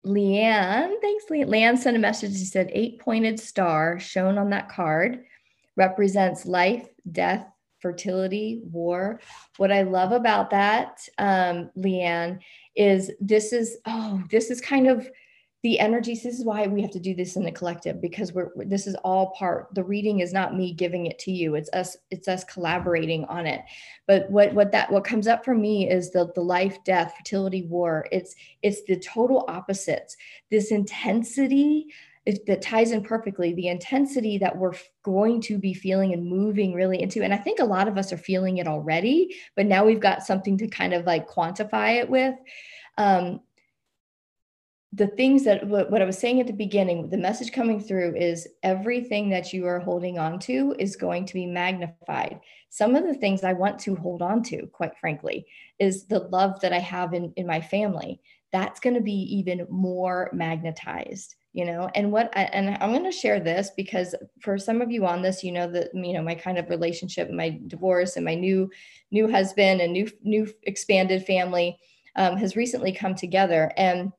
leanne 0.05 0.93
thanks 1.01 1.25
leanne. 1.29 1.47
leanne 1.47 1.77
sent 1.77 1.97
a 1.97 1.99
message 1.99 2.33
she 2.33 2.45
said 2.45 2.69
eight 2.73 2.99
pointed 2.99 3.39
star 3.39 3.99
shown 3.99 4.37
on 4.37 4.49
that 4.49 4.69
card 4.69 5.23
represents 5.75 6.45
life 6.45 6.87
death 7.11 7.47
fertility 7.79 8.61
war. 8.71 9.19
What 9.57 9.71
i 9.71 9.81
love 9.81 10.13
about 10.13 10.49
that 10.51 10.99
um, 11.17 11.69
leanne 11.77 12.39
is 12.75 13.11
this 13.19 13.53
is 13.53 13.77
oh 13.85 14.23
this 14.31 14.49
is 14.49 14.61
kind 14.61 14.87
of 14.87 15.07
the 15.63 15.79
energies 15.79 16.23
this 16.23 16.37
is 16.37 16.43
why 16.43 16.67
we 16.67 16.81
have 16.81 16.91
to 16.91 16.99
do 16.99 17.15
this 17.15 17.37
in 17.37 17.43
the 17.43 17.51
collective 17.51 18.01
because 18.01 18.33
we're 18.33 18.51
this 18.65 18.85
is 18.85 18.95
all 18.95 19.31
part 19.31 19.69
the 19.73 19.83
reading 19.83 20.19
is 20.19 20.33
not 20.33 20.55
me 20.55 20.73
giving 20.73 21.05
it 21.05 21.17
to 21.19 21.31
you. 21.31 21.55
It's 21.55 21.69
us 21.71 21.95
it's 22.11 22.27
us 22.27 22.43
collaborating 22.43 23.23
on 23.25 23.47
it. 23.47 23.61
But 24.05 24.29
what 24.29 24.53
what 24.53 24.73
that 24.73 24.91
what 24.91 25.05
comes 25.05 25.25
up 25.25 25.45
for 25.45 25.55
me 25.55 25.89
is 25.89 26.11
the 26.11 26.31
the 26.35 26.41
life 26.41 26.83
death 26.83 27.13
fertility 27.17 27.63
war. 27.63 28.05
It's 28.11 28.35
it's 28.61 28.83
the 28.83 28.99
total 28.99 29.45
opposites. 29.47 30.17
This 30.51 30.71
intensity 30.71 31.87
that 32.25 32.61
ties 32.61 32.91
in 32.91 33.03
perfectly 33.03 33.53
the 33.53 33.67
intensity 33.67 34.37
that 34.37 34.57
we're 34.57 34.73
going 35.03 35.41
to 35.41 35.57
be 35.57 35.73
feeling 35.73 36.13
and 36.13 36.25
moving 36.25 36.73
really 36.73 37.01
into 37.01 37.21
and 37.21 37.33
i 37.33 37.37
think 37.37 37.59
a 37.59 37.65
lot 37.65 37.87
of 37.87 37.97
us 37.97 38.13
are 38.13 38.17
feeling 38.17 38.57
it 38.57 38.67
already 38.67 39.35
but 39.55 39.65
now 39.65 39.85
we've 39.85 39.99
got 39.99 40.23
something 40.23 40.57
to 40.57 40.67
kind 40.67 40.93
of 40.93 41.05
like 41.05 41.29
quantify 41.29 41.99
it 41.99 42.09
with 42.09 42.35
um, 42.97 43.41
the 44.95 45.07
things 45.07 45.43
that 45.45 45.67
what 45.67 46.01
I 46.01 46.05
was 46.05 46.19
saying 46.19 46.39
at 46.39 46.45
the 46.45 46.53
beginning, 46.53 47.09
the 47.09 47.17
message 47.17 47.51
coming 47.51 47.81
through 47.81 48.15
is 48.15 48.47
everything 48.61 49.27
that 49.31 49.51
you 49.51 49.65
are 49.65 49.79
holding 49.79 50.19
on 50.19 50.37
to 50.41 50.75
is 50.77 50.95
going 50.95 51.25
to 51.25 51.33
be 51.33 51.47
magnified. 51.47 52.39
Some 52.69 52.95
of 52.95 53.03
the 53.03 53.15
things 53.15 53.43
I 53.43 53.53
want 53.53 53.79
to 53.79 53.95
hold 53.95 54.21
on 54.21 54.43
to, 54.43 54.67
quite 54.67 54.95
frankly, 54.99 55.47
is 55.79 56.05
the 56.05 56.19
love 56.19 56.61
that 56.61 56.73
I 56.73 56.79
have 56.79 57.15
in, 57.15 57.33
in 57.37 57.47
my 57.47 57.59
family. 57.59 58.21
That's 58.51 58.79
going 58.79 58.93
to 58.93 59.01
be 59.01 59.35
even 59.35 59.65
more 59.67 60.29
magnetized, 60.31 61.35
you 61.53 61.65
know. 61.65 61.89
And 61.95 62.11
what 62.11 62.29
and 62.35 62.77
I'm 62.81 62.91
going 62.91 63.03
to 63.05 63.11
share 63.11 63.39
this 63.39 63.71
because 63.77 64.13
for 64.41 64.57
some 64.57 64.81
of 64.81 64.91
you 64.91 65.05
on 65.05 65.21
this, 65.21 65.43
you 65.43 65.51
know 65.51 65.71
that 65.71 65.89
you 65.93 66.13
know 66.13 66.21
my 66.21 66.35
kind 66.35 66.57
of 66.57 66.69
relationship, 66.69 67.31
my 67.31 67.59
divorce, 67.67 68.15
and 68.15 68.25
my 68.25 68.35
new 68.35 68.69
new 69.11 69.31
husband 69.31 69.81
and 69.81 69.93
new 69.93 70.09
new 70.23 70.51
expanded 70.63 71.25
family 71.25 71.77
um, 72.15 72.37
has 72.37 72.55
recently 72.55 72.91
come 72.91 73.15
together 73.15 73.71
and 73.77 74.11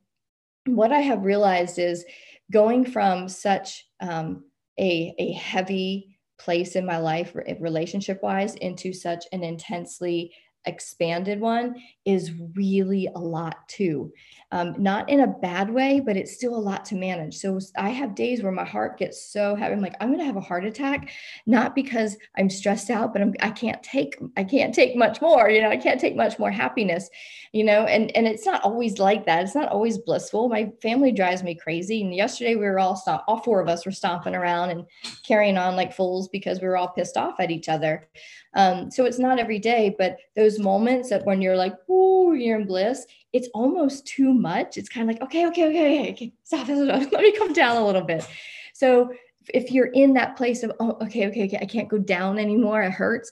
what 0.66 0.92
I 0.92 1.00
have 1.00 1.24
realized 1.24 1.78
is 1.78 2.04
going 2.50 2.84
from 2.84 3.28
such 3.28 3.86
um, 4.00 4.44
a, 4.78 5.14
a 5.18 5.32
heavy 5.32 6.16
place 6.38 6.76
in 6.76 6.84
my 6.84 6.98
life, 6.98 7.34
relationship 7.60 8.22
wise, 8.22 8.54
into 8.56 8.92
such 8.92 9.24
an 9.32 9.42
intensely 9.42 10.32
expanded 10.66 11.40
one 11.40 11.76
is 12.04 12.32
really 12.54 13.08
a 13.14 13.18
lot 13.18 13.68
too. 13.68 14.12
Um, 14.54 14.72
not 14.78 15.08
in 15.10 15.18
a 15.18 15.26
bad 15.26 15.68
way, 15.68 15.98
but 15.98 16.16
it's 16.16 16.32
still 16.32 16.54
a 16.54 16.56
lot 16.56 16.84
to 16.84 16.94
manage. 16.94 17.38
So 17.38 17.58
I 17.76 17.88
have 17.88 18.14
days 18.14 18.40
where 18.40 18.52
my 18.52 18.64
heart 18.64 18.96
gets 18.96 19.20
so 19.20 19.56
heavy. 19.56 19.74
I'm 19.74 19.80
like, 19.80 19.96
I'm 19.98 20.10
going 20.10 20.20
to 20.20 20.24
have 20.24 20.36
a 20.36 20.40
heart 20.40 20.64
attack, 20.64 21.10
not 21.44 21.74
because 21.74 22.16
I'm 22.38 22.48
stressed 22.48 22.88
out, 22.88 23.12
but 23.12 23.20
I'm, 23.20 23.34
I 23.40 23.50
can't 23.50 23.82
take, 23.82 24.16
I 24.36 24.44
can't 24.44 24.72
take 24.72 24.94
much 24.94 25.20
more, 25.20 25.50
you 25.50 25.60
know, 25.60 25.70
I 25.70 25.76
can't 25.76 26.00
take 26.00 26.14
much 26.14 26.38
more 26.38 26.52
happiness, 26.52 27.10
you 27.50 27.64
know, 27.64 27.86
and, 27.86 28.16
and 28.16 28.28
it's 28.28 28.46
not 28.46 28.62
always 28.62 29.00
like 29.00 29.26
that. 29.26 29.42
It's 29.42 29.56
not 29.56 29.70
always 29.70 29.98
blissful. 29.98 30.48
My 30.48 30.70
family 30.80 31.10
drives 31.10 31.42
me 31.42 31.56
crazy. 31.56 32.02
And 32.02 32.14
yesterday 32.14 32.54
we 32.54 32.64
were 32.64 32.78
all 32.78 32.94
stomp, 32.94 33.24
all 33.26 33.42
four 33.42 33.60
of 33.60 33.66
us 33.68 33.84
were 33.84 33.90
stomping 33.90 34.36
around 34.36 34.70
and 34.70 34.86
carrying 35.26 35.58
on 35.58 35.74
like 35.74 35.92
fools 35.92 36.28
because 36.28 36.60
we 36.60 36.68
were 36.68 36.76
all 36.76 36.90
pissed 36.90 37.16
off 37.16 37.40
at 37.40 37.50
each 37.50 37.68
other. 37.68 38.06
Um, 38.54 38.88
so 38.88 39.04
it's 39.04 39.18
not 39.18 39.40
every 39.40 39.58
day, 39.58 39.96
but 39.98 40.16
those 40.36 40.60
moments 40.60 41.10
that 41.10 41.26
when 41.26 41.42
you're 41.42 41.56
like, 41.56 41.74
"Ooh, 41.90 42.34
you're 42.34 42.60
in 42.60 42.68
bliss," 42.68 43.04
it's 43.34 43.48
almost 43.52 44.06
too 44.06 44.32
much. 44.32 44.78
It's 44.78 44.88
kind 44.88 45.10
of 45.10 45.14
like, 45.14 45.22
okay, 45.24 45.46
okay, 45.48 45.66
okay, 45.66 46.00
okay, 46.00 46.12
okay, 46.12 46.32
stop, 46.44 46.68
let 46.68 47.12
me 47.12 47.36
come 47.36 47.52
down 47.52 47.76
a 47.76 47.84
little 47.84 48.04
bit. 48.04 48.26
So 48.72 49.10
if 49.52 49.70
you're 49.70 49.88
in 49.88 50.14
that 50.14 50.36
place 50.36 50.62
of 50.62 50.72
oh 50.80 50.96
okay 51.02 51.26
okay 51.26 51.44
okay 51.44 51.58
i 51.60 51.66
can't 51.66 51.90
go 51.90 51.98
down 51.98 52.38
anymore 52.38 52.82
it 52.82 52.90
hurts 52.90 53.30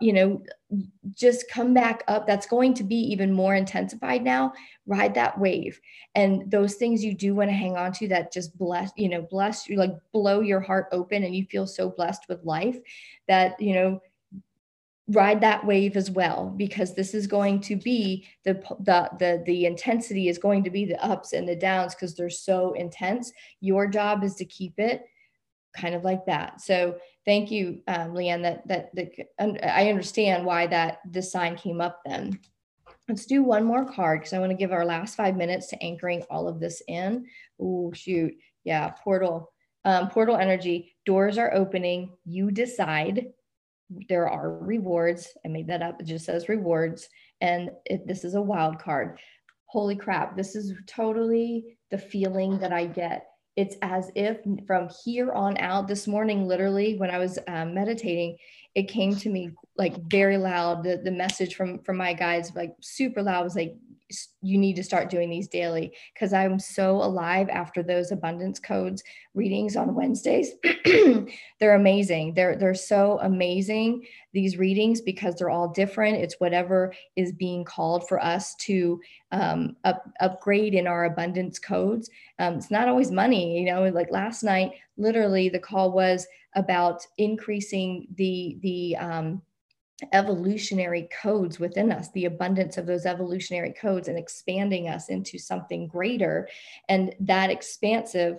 you 0.00 0.12
know 0.12 0.40
just 1.14 1.50
come 1.50 1.74
back 1.74 2.04
up 2.06 2.28
that's 2.28 2.46
going 2.46 2.72
to 2.72 2.84
be 2.84 2.94
even 2.94 3.32
more 3.32 3.56
intensified 3.56 4.22
now 4.22 4.52
ride 4.86 5.14
that 5.14 5.36
wave 5.36 5.80
and 6.14 6.48
those 6.48 6.74
things 6.74 7.02
you 7.02 7.12
do 7.12 7.34
want 7.34 7.50
to 7.50 7.56
hang 7.56 7.76
on 7.76 7.90
to 7.90 8.06
that 8.06 8.32
just 8.32 8.56
bless 8.56 8.92
you 8.96 9.08
know 9.08 9.22
bless 9.22 9.68
you 9.68 9.76
like 9.76 9.90
blow 10.12 10.40
your 10.40 10.60
heart 10.60 10.86
open 10.92 11.24
and 11.24 11.34
you 11.34 11.44
feel 11.46 11.66
so 11.66 11.90
blessed 11.90 12.22
with 12.28 12.44
life 12.44 12.78
that 13.26 13.60
you 13.60 13.74
know 13.74 14.00
ride 15.08 15.40
that 15.40 15.64
wave 15.64 15.96
as 15.96 16.10
well 16.10 16.52
because 16.56 16.94
this 16.94 17.14
is 17.14 17.26
going 17.26 17.60
to 17.60 17.76
be 17.76 18.26
the 18.44 18.54
the 18.80 19.08
the, 19.18 19.42
the 19.46 19.66
intensity 19.66 20.28
is 20.28 20.38
going 20.38 20.62
to 20.64 20.70
be 20.70 20.84
the 20.84 21.02
ups 21.02 21.32
and 21.32 21.48
the 21.48 21.56
downs 21.56 21.94
because 21.94 22.14
they're 22.14 22.30
so 22.30 22.74
intense. 22.74 23.32
Your 23.60 23.86
job 23.86 24.22
is 24.22 24.34
to 24.36 24.44
keep 24.44 24.74
it 24.78 25.04
kind 25.74 25.94
of 25.94 26.04
like 26.04 26.26
that. 26.26 26.60
So 26.60 26.96
thank 27.24 27.50
you 27.50 27.80
um, 27.88 28.12
leanne 28.12 28.42
that 28.42 28.66
that, 28.68 28.94
that 28.94 29.10
i 29.62 29.88
understand 29.88 30.44
why 30.44 30.66
that 30.66 30.98
this 31.10 31.32
sign 31.32 31.56
came 31.56 31.80
up 31.80 32.00
then. 32.04 32.38
Let's 33.08 33.24
do 33.24 33.42
one 33.42 33.64
more 33.64 33.90
card 33.90 34.20
because 34.20 34.34
i 34.34 34.38
want 34.38 34.50
to 34.50 34.56
give 34.56 34.72
our 34.72 34.84
last 34.84 35.14
five 35.14 35.36
minutes 35.36 35.68
to 35.68 35.82
anchoring 35.82 36.22
all 36.30 36.48
of 36.48 36.60
this 36.60 36.82
in. 36.86 37.26
Oh 37.58 37.92
shoot. 37.92 38.34
Yeah 38.64 38.90
portal 38.90 39.52
um, 39.86 40.10
portal 40.10 40.36
energy. 40.36 40.94
Doors 41.06 41.38
are 41.38 41.54
opening. 41.54 42.10
You 42.26 42.50
decide 42.50 43.28
there 44.08 44.28
are 44.28 44.50
rewards. 44.50 45.28
I 45.44 45.48
made 45.48 45.68
that 45.68 45.82
up. 45.82 46.00
It 46.00 46.06
just 46.06 46.26
says 46.26 46.48
rewards. 46.48 47.08
And 47.40 47.70
it, 47.84 48.06
this 48.06 48.24
is 48.24 48.34
a 48.34 48.42
wild 48.42 48.78
card. 48.78 49.18
Holy 49.66 49.96
crap. 49.96 50.36
This 50.36 50.56
is 50.56 50.72
totally 50.86 51.78
the 51.90 51.98
feeling 51.98 52.58
that 52.58 52.72
I 52.72 52.86
get. 52.86 53.26
It's 53.56 53.76
as 53.82 54.10
if 54.14 54.38
from 54.66 54.88
here 55.04 55.32
on 55.32 55.58
out, 55.58 55.88
this 55.88 56.06
morning, 56.06 56.46
literally, 56.46 56.96
when 56.96 57.10
I 57.10 57.18
was 57.18 57.38
um, 57.48 57.74
meditating, 57.74 58.36
it 58.74 58.84
came 58.84 59.16
to 59.16 59.30
me 59.30 59.50
like 59.76 59.96
very 60.08 60.36
loud. 60.36 60.84
The, 60.84 61.00
the 61.02 61.10
message 61.10 61.56
from, 61.56 61.80
from 61.80 61.96
my 61.96 62.12
guides, 62.12 62.52
like 62.54 62.74
super 62.80 63.22
loud, 63.22 63.44
was 63.44 63.56
like, 63.56 63.74
you 64.40 64.56
need 64.56 64.74
to 64.76 64.82
start 64.82 65.10
doing 65.10 65.28
these 65.28 65.48
daily 65.48 65.92
because 66.14 66.32
I'm 66.32 66.58
so 66.58 66.96
alive 66.96 67.48
after 67.50 67.82
those 67.82 68.10
abundance 68.10 68.58
codes 68.58 69.02
readings 69.34 69.76
on 69.76 69.94
Wednesdays. 69.94 70.52
they're 71.60 71.74
amazing. 71.74 72.34
They're 72.34 72.56
they're 72.56 72.74
so 72.74 73.18
amazing 73.20 74.06
these 74.32 74.56
readings 74.56 75.00
because 75.00 75.34
they're 75.34 75.50
all 75.50 75.68
different. 75.68 76.18
It's 76.18 76.36
whatever 76.38 76.94
is 77.16 77.32
being 77.32 77.64
called 77.64 78.08
for 78.08 78.22
us 78.22 78.54
to 78.56 79.00
um, 79.32 79.76
up, 79.84 80.08
upgrade 80.20 80.74
in 80.74 80.86
our 80.86 81.04
abundance 81.04 81.58
codes. 81.58 82.08
Um, 82.38 82.54
it's 82.54 82.70
not 82.70 82.88
always 82.88 83.10
money, 83.10 83.58
you 83.58 83.66
know. 83.66 83.88
Like 83.88 84.10
last 84.10 84.42
night, 84.42 84.72
literally 84.96 85.48
the 85.48 85.58
call 85.58 85.92
was 85.92 86.26
about 86.54 87.06
increasing 87.18 88.08
the 88.16 88.56
the 88.62 88.96
um, 88.96 89.42
evolutionary 90.12 91.08
codes 91.22 91.58
within 91.58 91.90
us, 91.90 92.10
the 92.12 92.26
abundance 92.26 92.78
of 92.78 92.86
those 92.86 93.06
evolutionary 93.06 93.72
codes, 93.72 94.08
and 94.08 94.18
expanding 94.18 94.88
us 94.88 95.08
into 95.08 95.38
something 95.38 95.88
greater. 95.88 96.48
And 96.88 97.14
that 97.20 97.50
expansive, 97.50 98.38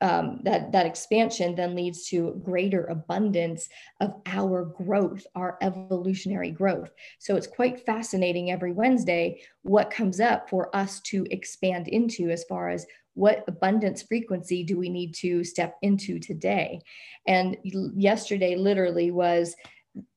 um, 0.00 0.40
that 0.44 0.72
that 0.72 0.86
expansion 0.86 1.54
then 1.54 1.74
leads 1.74 2.06
to 2.08 2.40
greater 2.44 2.84
abundance 2.84 3.68
of 4.00 4.14
our 4.26 4.64
growth, 4.64 5.26
our 5.34 5.58
evolutionary 5.62 6.50
growth. 6.50 6.90
So 7.18 7.36
it's 7.36 7.46
quite 7.46 7.84
fascinating 7.84 8.50
every 8.50 8.72
Wednesday 8.72 9.42
what 9.62 9.90
comes 9.90 10.20
up 10.20 10.48
for 10.48 10.74
us 10.74 11.00
to 11.00 11.26
expand 11.30 11.88
into 11.88 12.30
as 12.30 12.44
far 12.44 12.68
as 12.70 12.86
what 13.14 13.44
abundance 13.48 14.02
frequency 14.02 14.62
do 14.62 14.76
we 14.76 14.90
need 14.90 15.14
to 15.14 15.42
step 15.42 15.76
into 15.80 16.18
today 16.18 16.78
and 17.26 17.56
yesterday 17.64 18.56
literally 18.56 19.10
was 19.10 19.56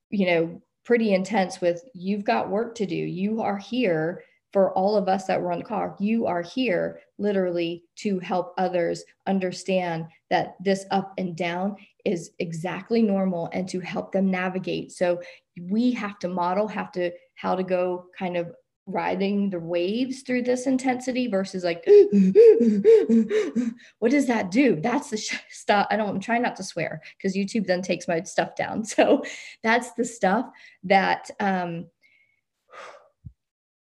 you 0.10 0.26
know 0.26 0.62
pretty 0.90 1.14
intense 1.14 1.62
with 1.62 1.84
you've 1.94 2.24
got 2.24 2.50
work 2.50 2.74
to 2.74 2.84
do. 2.84 2.96
You 2.96 3.44
are 3.44 3.60
here 3.60 4.24
for 4.52 4.74
all 4.74 4.98
of 4.98 5.08
us 5.08 5.26
that 5.26 5.40
were 5.40 5.52
on 5.52 5.60
the 5.60 5.64
car. 5.64 5.96
You 6.00 6.26
are 6.26 6.42
here 6.42 7.02
literally 7.20 7.84
to 7.98 8.18
help 8.18 8.56
others 8.58 9.04
understand 9.28 10.08
that 10.32 10.56
this 10.60 10.88
up 10.90 11.14
and 11.20 11.36
down 11.36 11.76
is 12.06 12.32
exactly 12.40 13.04
normal 13.04 13.52
and 13.54 13.70
to 13.70 13.80
help 13.80 14.12
them 14.12 14.32
navigate. 14.32 14.92
So 14.92 15.22
we 15.62 15.92
have 15.92 16.18
to 16.20 16.28
model 16.28 16.68
have 16.68 16.92
to 16.94 17.12
how 17.36 17.54
to 17.54 17.62
go 17.62 18.06
kind 18.18 18.36
of 18.36 18.52
riding 18.92 19.50
the 19.50 19.60
waves 19.60 20.22
through 20.22 20.44
this 20.44 20.68
intensity 20.68 21.28
versus 21.28 21.64
like 21.64 21.84
what 24.00 24.12
does 24.12 24.28
that 24.28 24.52
do? 24.52 24.80
That's 24.82 25.10
the 25.10 25.18
stuff 25.18 25.88
i 25.90 25.96
don't 25.96 26.10
i'm 26.10 26.20
trying 26.20 26.42
not 26.42 26.56
to 26.56 26.64
swear 26.64 27.02
because 27.18 27.36
youtube 27.36 27.68
then 27.68 27.82
takes 27.82 28.08
my 28.08 28.22
stuff 28.24 28.56
down. 28.56 28.84
So 29.00 29.24
that's 29.64 29.94
the 29.94 30.06
stuff 30.06 30.50
that 30.84 31.30
um 31.40 31.88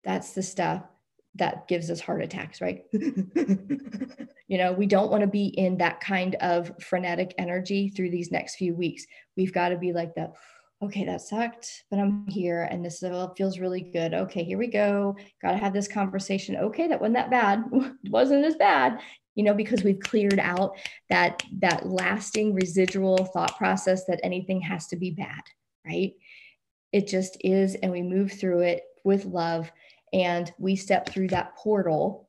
that's 0.04 0.34
the 0.34 0.44
stuff 0.44 0.84
that 1.36 1.68
gives 1.68 1.90
us 1.90 2.00
heart 2.00 2.24
attacks 2.24 2.62
right? 2.62 2.84
You 4.50 4.58
know 4.58 4.72
we 4.72 4.86
don't 4.86 5.12
want 5.12 5.22
to 5.22 5.28
be 5.28 5.48
in 5.48 5.78
that 5.80 6.00
kind 6.00 6.36
of 6.36 6.72
frenetic 6.82 7.36
energy 7.38 7.90
through 7.90 8.12
these 8.12 8.32
next 8.32 8.56
few 8.56 8.74
weeks. 8.74 9.06
We've 9.36 9.54
got 9.54 9.70
to 9.70 9.78
be 9.78 9.92
like 9.92 10.16
that 10.16 10.36
okay, 10.82 11.06
that 11.06 11.22
sucked, 11.22 11.84
but 11.90 12.00
I'm 12.00 12.28
here 12.28 12.64
and 12.64 12.86
this 12.86 13.02
uh, 13.02 13.30
feels 13.36 13.60
really 13.60 13.82
good. 13.82 14.14
Okay, 14.14 14.44
here 14.44 14.58
we 14.58 14.68
go. 14.68 15.16
Got 15.42 15.54
to 15.54 15.58
have 15.58 15.74
this 15.74 15.88
conversation. 15.88 16.56
Okay, 16.58 16.88
that 16.88 17.02
wasn't 17.02 17.16
that 17.16 17.32
bad. 17.32 17.64
wasn't 18.10 18.46
as 18.46 18.56
bad, 18.56 19.00
you 19.36 19.44
know, 19.44 19.54
because 19.54 19.84
we've 19.84 20.00
cleared 20.00 20.40
out 20.40 20.78
that 21.10 21.42
that 21.60 21.88
lasting 21.88 22.54
residual 22.54 23.26
thought 23.26 23.58
process 23.58 24.06
that 24.06 24.20
anything 24.24 24.62
has 24.62 24.88
to 24.88 24.96
be 24.96 25.12
bad, 25.12 25.42
right? 25.86 26.14
It 26.92 27.08
just 27.08 27.38
is 27.42 27.76
and 27.76 27.92
we 27.92 28.04
move 28.04 28.32
through 28.32 28.62
it 28.62 28.84
with 29.04 29.26
love 29.26 29.72
and 30.14 30.52
we 30.60 30.76
step 30.76 31.10
through 31.10 31.30
that 31.30 31.56
portal 31.56 32.27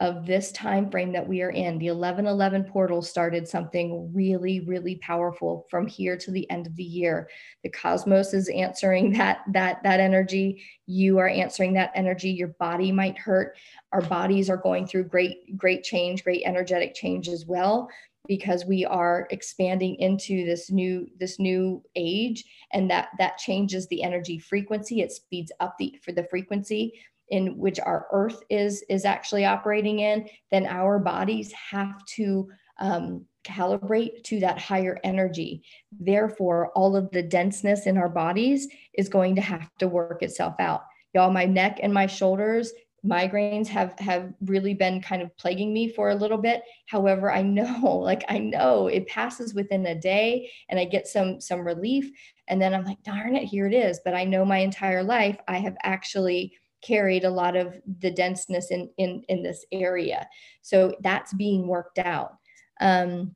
of 0.00 0.26
this 0.26 0.52
time 0.52 0.90
frame 0.90 1.12
that 1.12 1.26
we 1.26 1.40
are 1.40 1.50
in 1.50 1.78
the 1.78 1.86
1111 1.86 2.64
portal 2.64 3.00
started 3.00 3.48
something 3.48 4.12
really 4.12 4.60
really 4.60 4.96
powerful 4.96 5.66
from 5.70 5.86
here 5.86 6.16
to 6.18 6.30
the 6.30 6.48
end 6.50 6.66
of 6.66 6.76
the 6.76 6.84
year. 6.84 7.28
The 7.62 7.70
cosmos 7.70 8.34
is 8.34 8.48
answering 8.48 9.12
that 9.14 9.40
that 9.52 9.82
that 9.82 10.00
energy. 10.00 10.62
You 10.86 11.18
are 11.18 11.28
answering 11.28 11.72
that 11.74 11.92
energy. 11.94 12.30
Your 12.30 12.48
body 12.58 12.92
might 12.92 13.18
hurt. 13.18 13.56
Our 13.92 14.02
bodies 14.02 14.50
are 14.50 14.56
going 14.56 14.86
through 14.86 15.04
great 15.04 15.56
great 15.56 15.82
change 15.82 16.24
great 16.24 16.42
energetic 16.44 16.94
change 16.94 17.28
as 17.28 17.46
well 17.46 17.88
because 18.26 18.64
we 18.64 18.84
are 18.84 19.28
expanding 19.30 19.94
into 19.96 20.44
this 20.44 20.70
new 20.70 21.06
this 21.18 21.38
new 21.38 21.82
age 21.94 22.44
and 22.72 22.90
that 22.90 23.08
that 23.18 23.38
changes 23.38 23.86
the 23.88 24.02
energy 24.02 24.38
frequency. 24.38 25.00
It 25.00 25.12
speeds 25.12 25.52
up 25.60 25.76
the 25.78 25.98
for 26.02 26.12
the 26.12 26.24
frequency 26.24 26.92
in 27.30 27.56
which 27.58 27.80
our 27.80 28.06
earth 28.12 28.42
is 28.50 28.84
is 28.88 29.04
actually 29.04 29.44
operating 29.44 30.00
in 30.00 30.28
then 30.50 30.66
our 30.66 30.98
bodies 30.98 31.52
have 31.52 32.04
to 32.06 32.48
um, 32.78 33.24
calibrate 33.46 34.24
to 34.24 34.40
that 34.40 34.58
higher 34.58 34.98
energy. 35.04 35.62
Therefore 35.92 36.72
all 36.74 36.96
of 36.96 37.10
the 37.12 37.22
denseness 37.22 37.86
in 37.86 37.96
our 37.96 38.08
bodies 38.08 38.68
is 38.94 39.08
going 39.08 39.36
to 39.36 39.40
have 39.40 39.70
to 39.78 39.88
work 39.88 40.22
itself 40.22 40.54
out. 40.58 40.82
Y'all 41.14 41.30
my 41.30 41.44
neck 41.44 41.78
and 41.82 41.94
my 41.94 42.06
shoulders 42.06 42.72
migraines 43.04 43.68
have 43.68 43.96
have 44.00 44.32
really 44.40 44.74
been 44.74 45.00
kind 45.00 45.22
of 45.22 45.36
plaguing 45.36 45.72
me 45.72 45.88
for 45.88 46.10
a 46.10 46.14
little 46.14 46.38
bit. 46.38 46.62
However 46.86 47.30
i 47.30 47.40
know 47.40 47.98
like 48.02 48.24
i 48.28 48.38
know 48.38 48.88
it 48.88 49.06
passes 49.06 49.54
within 49.54 49.86
a 49.86 49.94
day 49.94 50.50
and 50.68 50.78
i 50.80 50.84
get 50.84 51.06
some 51.06 51.40
some 51.40 51.60
relief. 51.60 52.10
And 52.48 52.60
then 52.60 52.74
i'm 52.74 52.84
like 52.84 53.02
darn 53.04 53.36
it 53.36 53.44
here 53.44 53.66
it 53.66 53.74
is. 53.74 54.00
But 54.04 54.14
i 54.14 54.24
know 54.24 54.44
my 54.44 54.58
entire 54.58 55.04
life 55.04 55.38
i 55.46 55.58
have 55.58 55.76
actually 55.84 56.52
carried 56.82 57.24
a 57.24 57.30
lot 57.30 57.56
of 57.56 57.80
the 58.00 58.10
denseness 58.10 58.70
in 58.70 58.90
in 58.98 59.22
in 59.28 59.42
this 59.42 59.64
area. 59.72 60.28
So 60.62 60.94
that's 61.00 61.32
being 61.34 61.66
worked 61.66 61.98
out. 61.98 62.36
Um 62.80 63.34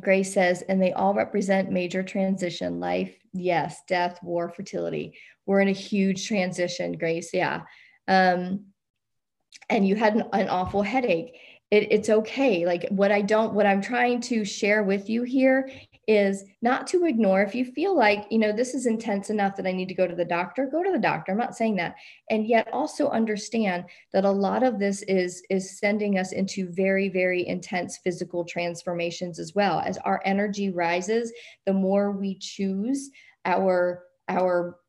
grace 0.00 0.32
says 0.32 0.62
and 0.62 0.80
they 0.80 0.92
all 0.92 1.14
represent 1.14 1.70
major 1.70 2.02
transition. 2.02 2.80
Life 2.80 3.14
yes. 3.32 3.82
Death 3.88 4.22
war 4.22 4.48
fertility. 4.48 5.16
We're 5.46 5.60
in 5.60 5.68
a 5.68 5.72
huge 5.72 6.26
transition 6.28 6.92
grace. 6.92 7.30
Yeah. 7.32 7.62
Um, 8.06 8.66
and 9.68 9.86
you 9.86 9.96
had 9.96 10.14
an, 10.14 10.24
an 10.32 10.48
awful 10.48 10.82
headache. 10.82 11.36
It, 11.70 11.92
it's 11.92 12.08
okay. 12.08 12.66
Like 12.66 12.86
what 12.90 13.12
i 13.12 13.22
don't 13.22 13.54
what 13.54 13.66
i'm 13.66 13.80
trying 13.80 14.20
to 14.22 14.44
share 14.44 14.82
with 14.82 15.08
you 15.08 15.22
here 15.22 15.70
is 16.10 16.42
not 16.60 16.88
to 16.88 17.04
ignore 17.04 17.40
if 17.40 17.54
you 17.54 17.64
feel 17.64 17.96
like 17.96 18.26
you 18.30 18.38
know 18.38 18.50
this 18.50 18.74
is 18.74 18.86
intense 18.86 19.30
enough 19.30 19.54
that 19.54 19.64
i 19.64 19.70
need 19.70 19.86
to 19.86 19.94
go 19.94 20.08
to 20.08 20.16
the 20.16 20.24
doctor 20.24 20.66
go 20.66 20.82
to 20.82 20.90
the 20.90 20.98
doctor 20.98 21.30
i'm 21.30 21.38
not 21.38 21.56
saying 21.56 21.76
that. 21.76 21.94
And 22.30 22.48
yet 22.48 22.68
also 22.72 23.10
understand 23.10 23.84
that 24.12 24.24
a 24.24 24.30
lot 24.30 24.64
of 24.64 24.80
this 24.80 25.02
is 25.02 25.44
is 25.50 25.78
sending 25.78 26.18
us 26.18 26.32
into 26.32 26.68
very 26.72 27.08
very 27.08 27.46
intense 27.46 27.98
physical 27.98 28.44
transformations 28.44 29.38
as 29.38 29.54
well. 29.54 29.78
As 29.78 29.98
our 29.98 30.20
energy 30.24 30.70
rises 30.70 31.32
the 31.64 31.72
more 31.72 32.10
we 32.10 32.34
choose 32.40 33.10
our 33.44 34.02
our 34.28 34.79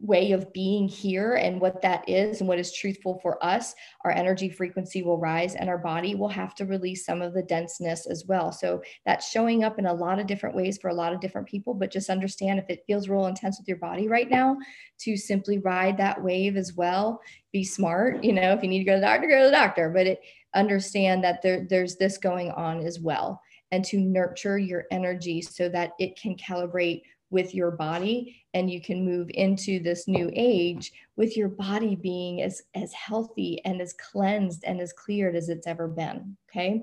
way 0.00 0.32
of 0.32 0.50
being 0.52 0.88
here 0.88 1.34
and 1.34 1.60
what 1.60 1.82
that 1.82 2.08
is 2.08 2.40
and 2.40 2.48
what 2.48 2.58
is 2.58 2.72
truthful 2.72 3.18
for 3.22 3.42
us, 3.44 3.74
our 4.04 4.10
energy 4.10 4.48
frequency 4.48 5.02
will 5.02 5.18
rise 5.18 5.54
and 5.54 5.68
our 5.68 5.78
body 5.78 6.14
will 6.14 6.28
have 6.28 6.54
to 6.54 6.64
release 6.64 7.04
some 7.04 7.20
of 7.20 7.34
the 7.34 7.42
denseness 7.42 8.06
as 8.06 8.24
well. 8.26 8.50
So 8.50 8.82
that's 9.04 9.30
showing 9.30 9.62
up 9.62 9.78
in 9.78 9.86
a 9.86 9.92
lot 9.92 10.18
of 10.18 10.26
different 10.26 10.56
ways 10.56 10.78
for 10.78 10.88
a 10.88 10.94
lot 10.94 11.12
of 11.12 11.20
different 11.20 11.46
people. 11.46 11.74
But 11.74 11.90
just 11.90 12.08
understand 12.08 12.58
if 12.58 12.70
it 12.70 12.84
feels 12.86 13.08
real 13.08 13.26
intense 13.26 13.58
with 13.58 13.68
your 13.68 13.76
body 13.76 14.08
right 14.08 14.30
now, 14.30 14.56
to 15.00 15.16
simply 15.16 15.58
ride 15.58 15.98
that 15.98 16.22
wave 16.22 16.56
as 16.56 16.72
well. 16.74 17.20
Be 17.52 17.62
smart. 17.62 18.24
You 18.24 18.32
know, 18.32 18.52
if 18.52 18.62
you 18.62 18.68
need 18.68 18.78
to 18.78 18.84
go 18.84 18.94
to 18.94 19.00
the 19.00 19.06
doctor, 19.06 19.28
go 19.28 19.38
to 19.38 19.44
the 19.44 19.50
doctor. 19.50 19.90
But 19.90 20.06
it, 20.06 20.20
understand 20.54 21.22
that 21.24 21.42
there, 21.42 21.66
there's 21.68 21.96
this 21.96 22.18
going 22.18 22.50
on 22.52 22.80
as 22.80 22.98
well 22.98 23.40
and 23.70 23.84
to 23.84 24.00
nurture 24.00 24.58
your 24.58 24.84
energy 24.90 25.40
so 25.40 25.68
that 25.68 25.92
it 25.98 26.18
can 26.18 26.36
calibrate 26.36 27.02
with 27.30 27.54
your 27.54 27.70
body 27.70 28.44
and 28.54 28.70
you 28.70 28.80
can 28.80 29.04
move 29.04 29.30
into 29.34 29.80
this 29.80 30.08
new 30.08 30.30
age 30.34 30.92
with 31.16 31.36
your 31.36 31.48
body 31.48 31.94
being 31.94 32.42
as 32.42 32.62
as 32.74 32.92
healthy 32.92 33.64
and 33.64 33.80
as 33.80 33.94
cleansed 33.94 34.64
and 34.64 34.80
as 34.80 34.92
cleared 34.92 35.36
as 35.36 35.48
it's 35.48 35.66
ever 35.66 35.86
been 35.88 36.36
okay 36.50 36.82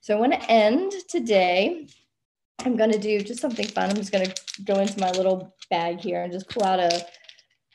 so 0.00 0.16
i 0.16 0.20
want 0.20 0.32
to 0.32 0.50
end 0.50 0.92
today 1.08 1.86
i'm 2.60 2.76
going 2.76 2.92
to 2.92 2.98
do 2.98 3.20
just 3.20 3.40
something 3.40 3.66
fun 3.66 3.90
i'm 3.90 3.96
just 3.96 4.12
going 4.12 4.26
to 4.26 4.62
go 4.64 4.78
into 4.78 5.00
my 5.00 5.10
little 5.12 5.54
bag 5.70 5.98
here 5.98 6.22
and 6.22 6.32
just 6.32 6.48
pull 6.48 6.64
out 6.64 6.78
a 6.78 7.06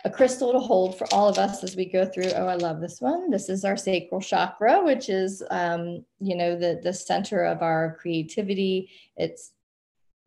a 0.03 0.09
crystal 0.09 0.51
to 0.51 0.57
hold 0.57 0.97
for 0.97 1.05
all 1.13 1.29
of 1.29 1.37
us 1.37 1.63
as 1.63 1.75
we 1.75 1.85
go 1.85 2.07
through. 2.07 2.31
Oh, 2.31 2.47
I 2.47 2.55
love 2.55 2.81
this 2.81 2.99
one. 2.99 3.29
This 3.29 3.49
is 3.49 3.63
our 3.63 3.77
sacral 3.77 4.19
chakra, 4.19 4.83
which 4.83 5.09
is, 5.09 5.43
um, 5.51 6.03
you 6.19 6.35
know, 6.35 6.57
the 6.57 6.79
the 6.81 6.91
center 6.91 7.43
of 7.43 7.61
our 7.61 7.97
creativity. 8.01 8.89
It's, 9.15 9.51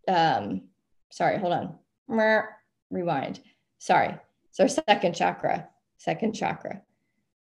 um, 0.07 0.69
sorry, 1.11 1.41
hold 1.41 1.55
on 1.55 1.79
rewind. 2.09 3.41
Sorry. 3.79 4.15
It's 4.51 4.61
our 4.61 4.69
second 4.69 5.15
chakra, 5.15 5.69
second 5.99 6.35
chakra. 6.35 6.83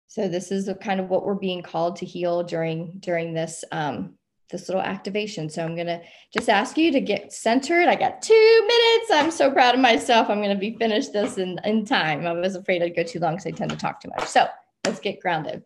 So 0.08 0.28
this 0.28 0.52
is 0.52 0.70
kind 0.82 1.00
of 1.00 1.10
what 1.10 1.26
we're 1.26 1.36
being 1.36 1.62
called 1.62 1.98
to 1.98 2.06
heal 2.06 2.44
during 2.44 3.00
during 3.00 3.34
this 3.34 3.64
um, 3.72 4.16
this 4.50 4.70
little 4.70 4.82
activation. 4.82 5.50
So 5.50 5.64
I'm 5.64 5.76
gonna 5.76 6.02
just 6.34 6.50
ask 6.50 6.78
you 6.78 6.92
to 6.92 7.02
get 7.02 7.34
centered. 7.34 7.88
I 7.88 7.96
got 7.96 8.22
two 8.22 8.68
minutes. 8.68 9.12
I'm 9.12 9.32
so 9.32 9.52
proud 9.52 9.76
of 9.76 9.82
myself. 9.82 10.30
I'm 10.30 10.42
gonna 10.42 10.56
be 10.56 10.78
finished 10.78 11.14
this 11.14 11.38
in, 11.38 11.60
in 11.66 11.86
time. 11.86 12.26
I 12.26 12.34
was 12.34 12.56
afraid 12.56 12.82
I'd 12.82 12.96
go 12.96 13.04
too 13.04 13.20
long 13.20 13.36
because 13.36 13.48
I 13.48 13.52
tend 13.52 13.72
to 13.72 13.78
talk 13.78 14.02
too 14.02 14.10
much. 14.18 14.28
So 14.28 14.48
let's 14.86 15.00
get 15.00 15.20
grounded. 15.22 15.64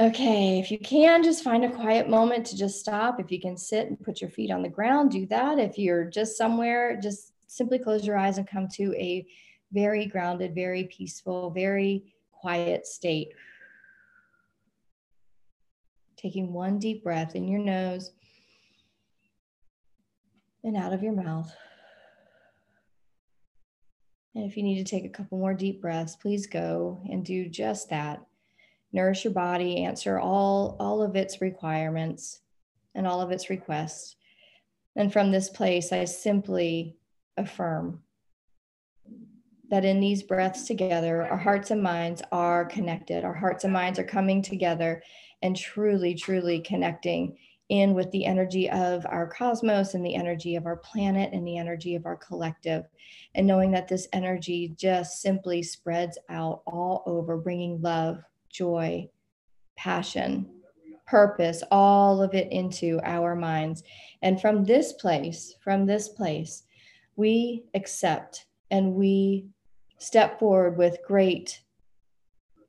Okay, 0.00 0.58
if 0.58 0.70
you 0.70 0.78
can, 0.78 1.22
just 1.22 1.44
find 1.44 1.64
a 1.64 1.70
quiet 1.70 2.08
moment 2.08 2.46
to 2.46 2.56
just 2.56 2.80
stop. 2.80 3.20
If 3.20 3.30
you 3.30 3.40
can 3.40 3.56
sit 3.56 3.88
and 3.88 4.00
put 4.00 4.20
your 4.20 4.30
feet 4.30 4.50
on 4.50 4.62
the 4.62 4.68
ground, 4.68 5.10
do 5.10 5.26
that. 5.26 5.58
If 5.58 5.78
you're 5.78 6.04
just 6.04 6.36
somewhere, 6.36 6.98
just 7.00 7.31
simply 7.52 7.78
close 7.78 8.06
your 8.06 8.16
eyes 8.16 8.38
and 8.38 8.48
come 8.48 8.66
to 8.66 8.94
a 8.96 9.26
very 9.72 10.06
grounded, 10.06 10.54
very 10.54 10.84
peaceful, 10.84 11.50
very 11.50 12.14
quiet 12.32 12.86
state. 12.86 13.28
Taking 16.16 16.52
one 16.52 16.78
deep 16.78 17.04
breath 17.04 17.34
in 17.34 17.46
your 17.46 17.60
nose 17.60 18.12
and 20.64 20.76
out 20.76 20.94
of 20.94 21.02
your 21.02 21.12
mouth. 21.12 21.54
And 24.34 24.44
if 24.44 24.56
you 24.56 24.62
need 24.62 24.82
to 24.82 24.90
take 24.90 25.04
a 25.04 25.10
couple 25.10 25.36
more 25.36 25.52
deep 25.52 25.82
breaths, 25.82 26.16
please 26.16 26.46
go 26.46 27.02
and 27.10 27.22
do 27.22 27.48
just 27.48 27.90
that. 27.90 28.24
Nourish 28.94 29.24
your 29.24 29.32
body, 29.34 29.84
answer 29.84 30.18
all, 30.18 30.76
all 30.80 31.02
of 31.02 31.16
its 31.16 31.42
requirements 31.42 32.40
and 32.94 33.06
all 33.06 33.20
of 33.20 33.30
its 33.30 33.50
requests. 33.50 34.16
And 34.96 35.12
from 35.12 35.30
this 35.30 35.50
place, 35.50 35.92
I 35.92 36.04
simply 36.06 36.96
affirm 37.36 38.02
that 39.72 39.84
in 39.86 40.00
these 40.00 40.22
breaths 40.22 40.66
together, 40.66 41.26
our 41.26 41.38
hearts 41.38 41.70
and 41.70 41.82
minds 41.82 42.22
are 42.30 42.66
connected. 42.66 43.24
Our 43.24 43.32
hearts 43.32 43.64
and 43.64 43.72
minds 43.72 43.98
are 43.98 44.04
coming 44.04 44.42
together 44.42 45.02
and 45.40 45.56
truly, 45.56 46.14
truly 46.14 46.60
connecting 46.60 47.38
in 47.70 47.94
with 47.94 48.10
the 48.10 48.26
energy 48.26 48.68
of 48.68 49.06
our 49.06 49.26
cosmos 49.26 49.94
and 49.94 50.04
the 50.04 50.14
energy 50.14 50.56
of 50.56 50.66
our 50.66 50.76
planet 50.76 51.32
and 51.32 51.46
the 51.46 51.56
energy 51.56 51.94
of 51.94 52.04
our 52.04 52.16
collective. 52.16 52.84
And 53.34 53.46
knowing 53.46 53.70
that 53.70 53.88
this 53.88 54.08
energy 54.12 54.74
just 54.76 55.22
simply 55.22 55.62
spreads 55.62 56.18
out 56.28 56.60
all 56.66 57.02
over, 57.06 57.38
bringing 57.38 57.80
love, 57.80 58.18
joy, 58.50 59.08
passion, 59.74 60.50
purpose, 61.06 61.62
all 61.70 62.22
of 62.22 62.34
it 62.34 62.52
into 62.52 63.00
our 63.04 63.34
minds. 63.34 63.84
And 64.20 64.38
from 64.38 64.64
this 64.64 64.92
place, 64.92 65.54
from 65.64 65.86
this 65.86 66.10
place, 66.10 66.64
we 67.16 67.64
accept 67.74 68.46
and 68.70 68.94
we 68.94 69.46
step 69.98 70.38
forward 70.38 70.76
with 70.76 70.98
great 71.06 71.62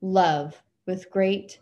love, 0.02 0.62
with 0.86 1.10
great 1.10 1.60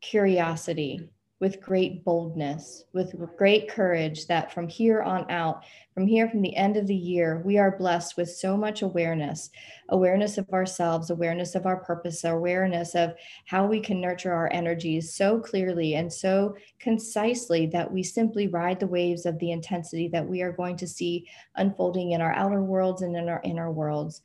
curiosity, 0.00 1.08
with 1.40 1.62
great 1.62 2.04
boldness, 2.04 2.84
with 2.92 3.14
great 3.38 3.66
courage 3.66 4.26
that 4.26 4.52
from 4.52 4.68
here 4.68 5.02
on 5.02 5.28
out, 5.30 5.64
from 5.94 6.06
here 6.06 6.28
from 6.28 6.42
the 6.42 6.54
end 6.54 6.76
of 6.76 6.86
the 6.86 6.94
year, 6.94 7.42
we 7.46 7.56
are 7.56 7.78
blessed 7.78 8.18
with 8.18 8.30
so 8.30 8.58
much 8.58 8.82
awareness 8.82 9.48
awareness 9.88 10.36
of 10.38 10.48
ourselves, 10.50 11.10
awareness 11.10 11.54
of 11.54 11.66
our 11.66 11.78
purpose, 11.78 12.24
awareness 12.24 12.94
of 12.94 13.14
how 13.46 13.66
we 13.66 13.80
can 13.80 14.00
nurture 14.00 14.32
our 14.32 14.52
energies 14.52 15.14
so 15.14 15.40
clearly 15.40 15.94
and 15.94 16.12
so 16.12 16.54
concisely 16.78 17.66
that 17.66 17.90
we 17.90 18.02
simply 18.02 18.46
ride 18.46 18.78
the 18.78 18.86
waves 18.86 19.26
of 19.26 19.38
the 19.38 19.50
intensity 19.50 20.08
that 20.08 20.26
we 20.26 20.42
are 20.42 20.52
going 20.52 20.76
to 20.76 20.86
see 20.86 21.26
unfolding 21.56 22.12
in 22.12 22.20
our 22.20 22.32
outer 22.34 22.62
worlds 22.62 23.02
and 23.02 23.16
in 23.16 23.28
our 23.28 23.40
inner 23.42 23.72
worlds. 23.72 24.20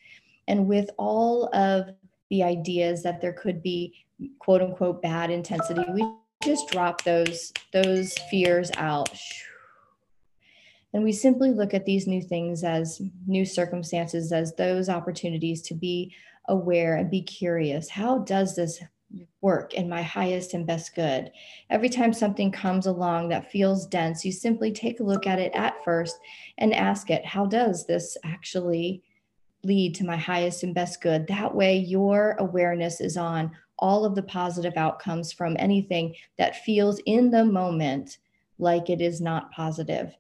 And 0.48 0.68
with 0.68 0.90
all 0.98 1.50
of 1.56 1.90
the 2.30 2.44
ideas 2.44 3.02
that 3.04 3.22
there 3.22 3.34
could 3.34 3.64
be 3.64 4.06
quote 4.40 4.62
unquote 4.62 5.02
bad 5.02 5.32
intensity, 5.32 5.84
we 5.94 6.06
just 6.44 6.70
drop 6.70 7.04
those 7.04 7.52
those 7.74 8.14
fears 8.30 8.72
out. 8.78 9.10
And 10.94 11.04
we 11.04 11.12
simply 11.12 11.52
look 11.52 11.74
at 11.74 11.86
these 11.86 12.08
new 12.08 12.22
things 12.22 12.64
as 12.64 13.02
new 13.28 13.46
circumstances 13.46 14.32
as 14.32 14.56
those 14.56 14.88
opportunities 14.88 15.62
to 15.64 15.74
be 15.74 16.16
aware 16.48 16.96
and 16.96 17.12
be 17.12 17.22
curious. 17.22 17.90
How 17.90 18.20
does 18.20 18.56
this 18.56 18.82
work 19.42 19.74
in 19.74 19.90
my 19.90 20.02
highest 20.02 20.54
and 20.54 20.66
best 20.66 20.96
good? 20.96 21.32
Every 21.70 21.90
time 21.90 22.14
something 22.14 22.52
comes 22.52 22.86
along 22.86 23.30
that 23.30 23.52
feels 23.52 23.88
dense 23.88 24.24
you 24.24 24.32
simply 24.32 24.72
take 24.72 25.00
a 25.02 25.04
look 25.04 25.28
at 25.28 25.40
it 25.40 25.54
at 25.54 25.84
first 25.84 26.18
and 26.60 26.74
ask 26.74 27.10
it 27.10 27.26
how 27.26 27.46
does 27.46 27.86
this 27.86 28.18
actually 28.24 29.04
lead 29.64 29.96
to 29.96 30.06
my 30.06 30.16
highest 30.16 30.64
and 30.64 30.74
best 30.74 31.02
good? 31.02 31.28
That 31.28 31.54
way 31.54 31.78
your 31.78 32.36
awareness 32.40 33.02
is 33.02 33.18
on 33.18 33.52
all 33.80 34.06
of 34.06 34.16
the 34.16 34.24
positive 34.24 34.74
outcomes 34.78 35.32
from 35.32 35.56
anything 35.60 36.16
that 36.38 36.64
feels 36.64 37.00
in 37.06 37.30
the 37.30 37.46
moment 37.46 38.18
like 38.58 38.90
it 38.90 39.02
is 39.02 39.20
not 39.22 39.52
positive. 39.52 40.16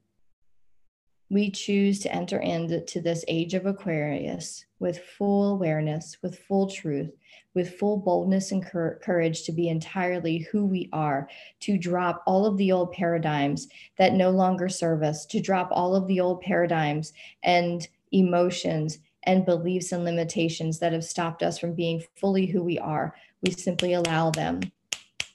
we 1.29 1.49
choose 1.49 1.99
to 1.99 2.13
enter 2.13 2.39
into 2.39 3.01
this 3.01 3.25
age 3.27 3.55
of 3.55 3.65
Aquarius 3.65 4.65
with 4.79 4.99
full 4.99 5.53
awareness, 5.53 6.17
with 6.21 6.37
full 6.37 6.69
truth, 6.69 7.11
with 7.55 7.79
full 7.79 7.97
boldness 7.97 8.51
and 8.51 8.63
courage 8.65 9.43
to 9.43 9.51
be 9.51 9.67
entirely 9.69 10.39
who 10.51 10.65
we 10.65 10.87
are, 10.93 11.27
to 11.61 11.77
drop 11.77 12.21
all 12.27 12.45
of 12.45 12.57
the 12.57 12.71
old 12.71 12.91
paradigms 12.91 13.67
that 13.97 14.13
no 14.13 14.29
longer 14.29 14.69
serve 14.69 15.01
us, 15.01 15.25
to 15.25 15.39
drop 15.39 15.69
all 15.71 15.95
of 15.95 16.05
the 16.07 16.19
old 16.19 16.41
paradigms 16.41 17.11
and 17.41 17.87
emotions 18.11 18.99
and 19.23 19.45
beliefs 19.45 19.91
and 19.91 20.03
limitations 20.03 20.77
that 20.79 20.93
have 20.93 21.03
stopped 21.03 21.41
us 21.41 21.57
from 21.57 21.73
being 21.73 22.03
fully 22.15 22.45
who 22.45 22.61
we 22.63 22.77
are. 22.77 23.15
We 23.45 23.51
simply 23.51 23.93
allow 23.93 24.31
them. 24.31 24.62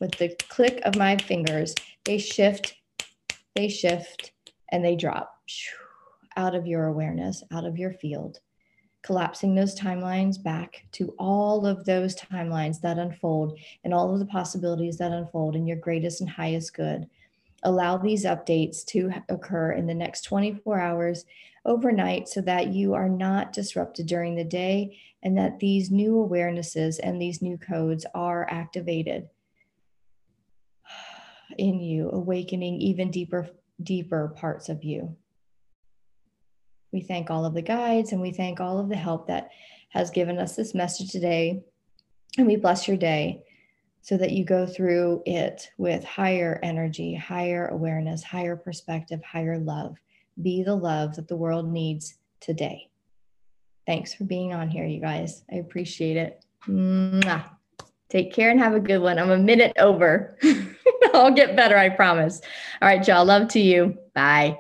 With 0.01 0.12
the 0.18 0.35
click 0.49 0.81
of 0.85 0.96
my 0.96 1.16
fingers, 1.16 1.75
they 2.05 2.18
shift, 2.18 2.75
they 3.55 3.68
shift, 3.68 4.33
and 4.73 4.85
they 4.85 4.96
drop 4.96 5.33
out 6.37 6.57
of 6.57 6.66
your 6.66 6.87
awareness, 6.87 7.44
out 7.53 7.64
of 7.64 7.79
your 7.79 7.92
field, 7.92 8.40
collapsing 9.03 9.55
those 9.55 9.79
timelines 9.79 10.42
back 10.42 10.87
to 10.92 11.14
all 11.18 11.66
of 11.66 11.85
those 11.85 12.16
timelines 12.16 12.81
that 12.81 12.99
unfold 12.99 13.59
and 13.85 13.94
all 13.94 14.12
of 14.12 14.18
the 14.18 14.27
possibilities 14.27 14.99
that 14.99 15.12
unfold 15.12 15.55
in 15.55 15.66
your 15.66 15.77
greatest 15.77 16.20
and 16.20 16.31
highest 16.31 16.75
good. 16.75 17.07
Allow 17.62 17.99
these 17.99 18.25
updates 18.25 18.85
to 18.87 19.12
occur 19.29 19.73
in 19.73 19.87
the 19.87 19.94
next 19.94 20.23
24 20.23 20.81
hours 20.81 21.27
overnight 21.64 22.29
so 22.29 22.40
that 22.40 22.68
you 22.68 22.94
are 22.94 23.09
not 23.09 23.53
disrupted 23.53 24.07
during 24.07 24.35
the 24.35 24.44
day 24.44 24.99
and 25.23 25.37
that 25.37 25.59
these 25.59 25.90
new 25.90 26.14
awarenesses 26.14 26.99
and 27.03 27.20
these 27.20 27.42
new 27.42 27.59
codes 27.59 28.07
are 28.14 28.46
activated 28.51 29.29
in 31.59 31.81
you, 31.81 32.11
awakening 32.11 32.81
even 32.81 33.11
deeper, 33.11 33.49
deeper 33.83 34.35
parts 34.37 34.68
of 34.68 34.83
you. 34.85 35.16
We 36.92 37.03
thank 37.03 37.31
all 37.31 37.44
of 37.44 37.55
the 37.55 37.62
guides 37.62 38.12
and 38.12 38.20
we 38.20 38.33
thank 38.33 38.61
all 38.61 38.79
of 38.79 38.88
the 38.88 38.96
help 38.96 39.29
that 39.29 39.51
has 39.90 40.11
given 40.11 40.38
us 40.38 40.57
this 40.57 40.75
message 40.75 41.11
today. 41.11 41.62
And 42.38 42.46
we 42.46 42.57
bless 42.57 42.88
your 42.88 42.96
day 42.96 43.44
so 44.03 44.16
that 44.16 44.33
you 44.33 44.44
go 44.44 44.66
through 44.66 45.23
it 45.27 45.70
with 45.77 46.05
higher 46.05 46.59
energy, 46.62 47.14
higher 47.14 47.66
awareness, 47.66 48.23
higher 48.23 48.57
perspective, 48.57 49.23
higher 49.23 49.59
love. 49.59 49.96
Be 50.40 50.62
the 50.62 50.75
love 50.75 51.16
that 51.16 51.29
the 51.29 51.37
world 51.37 51.71
needs 51.71 52.14
today. 52.40 52.88
Thanks 53.87 54.14
for 54.14 54.25
being 54.25 54.53
on 54.53 54.69
here, 54.69 54.85
you 54.85 55.01
guys. 55.01 55.43
I 55.51 55.57
appreciate 55.57 56.16
it. 56.16 56.45
Mwah. 56.66 57.51
Take 58.09 58.33
care 58.33 58.51
and 58.51 58.59
have 58.59 58.75
a 58.75 58.81
good 58.81 58.99
one. 58.99 59.19
I'm 59.19 59.31
a 59.31 59.38
minute 59.38 59.73
over. 59.79 60.37
I'll 61.14 61.33
get 61.33 61.57
better, 61.57 61.77
I 61.77 61.88
promise. 61.88 62.40
All 62.83 62.88
right, 62.88 63.07
y'all. 63.07 63.25
Love 63.25 63.49
to 63.49 63.61
you. 63.61 63.97
Bye. 64.14 64.59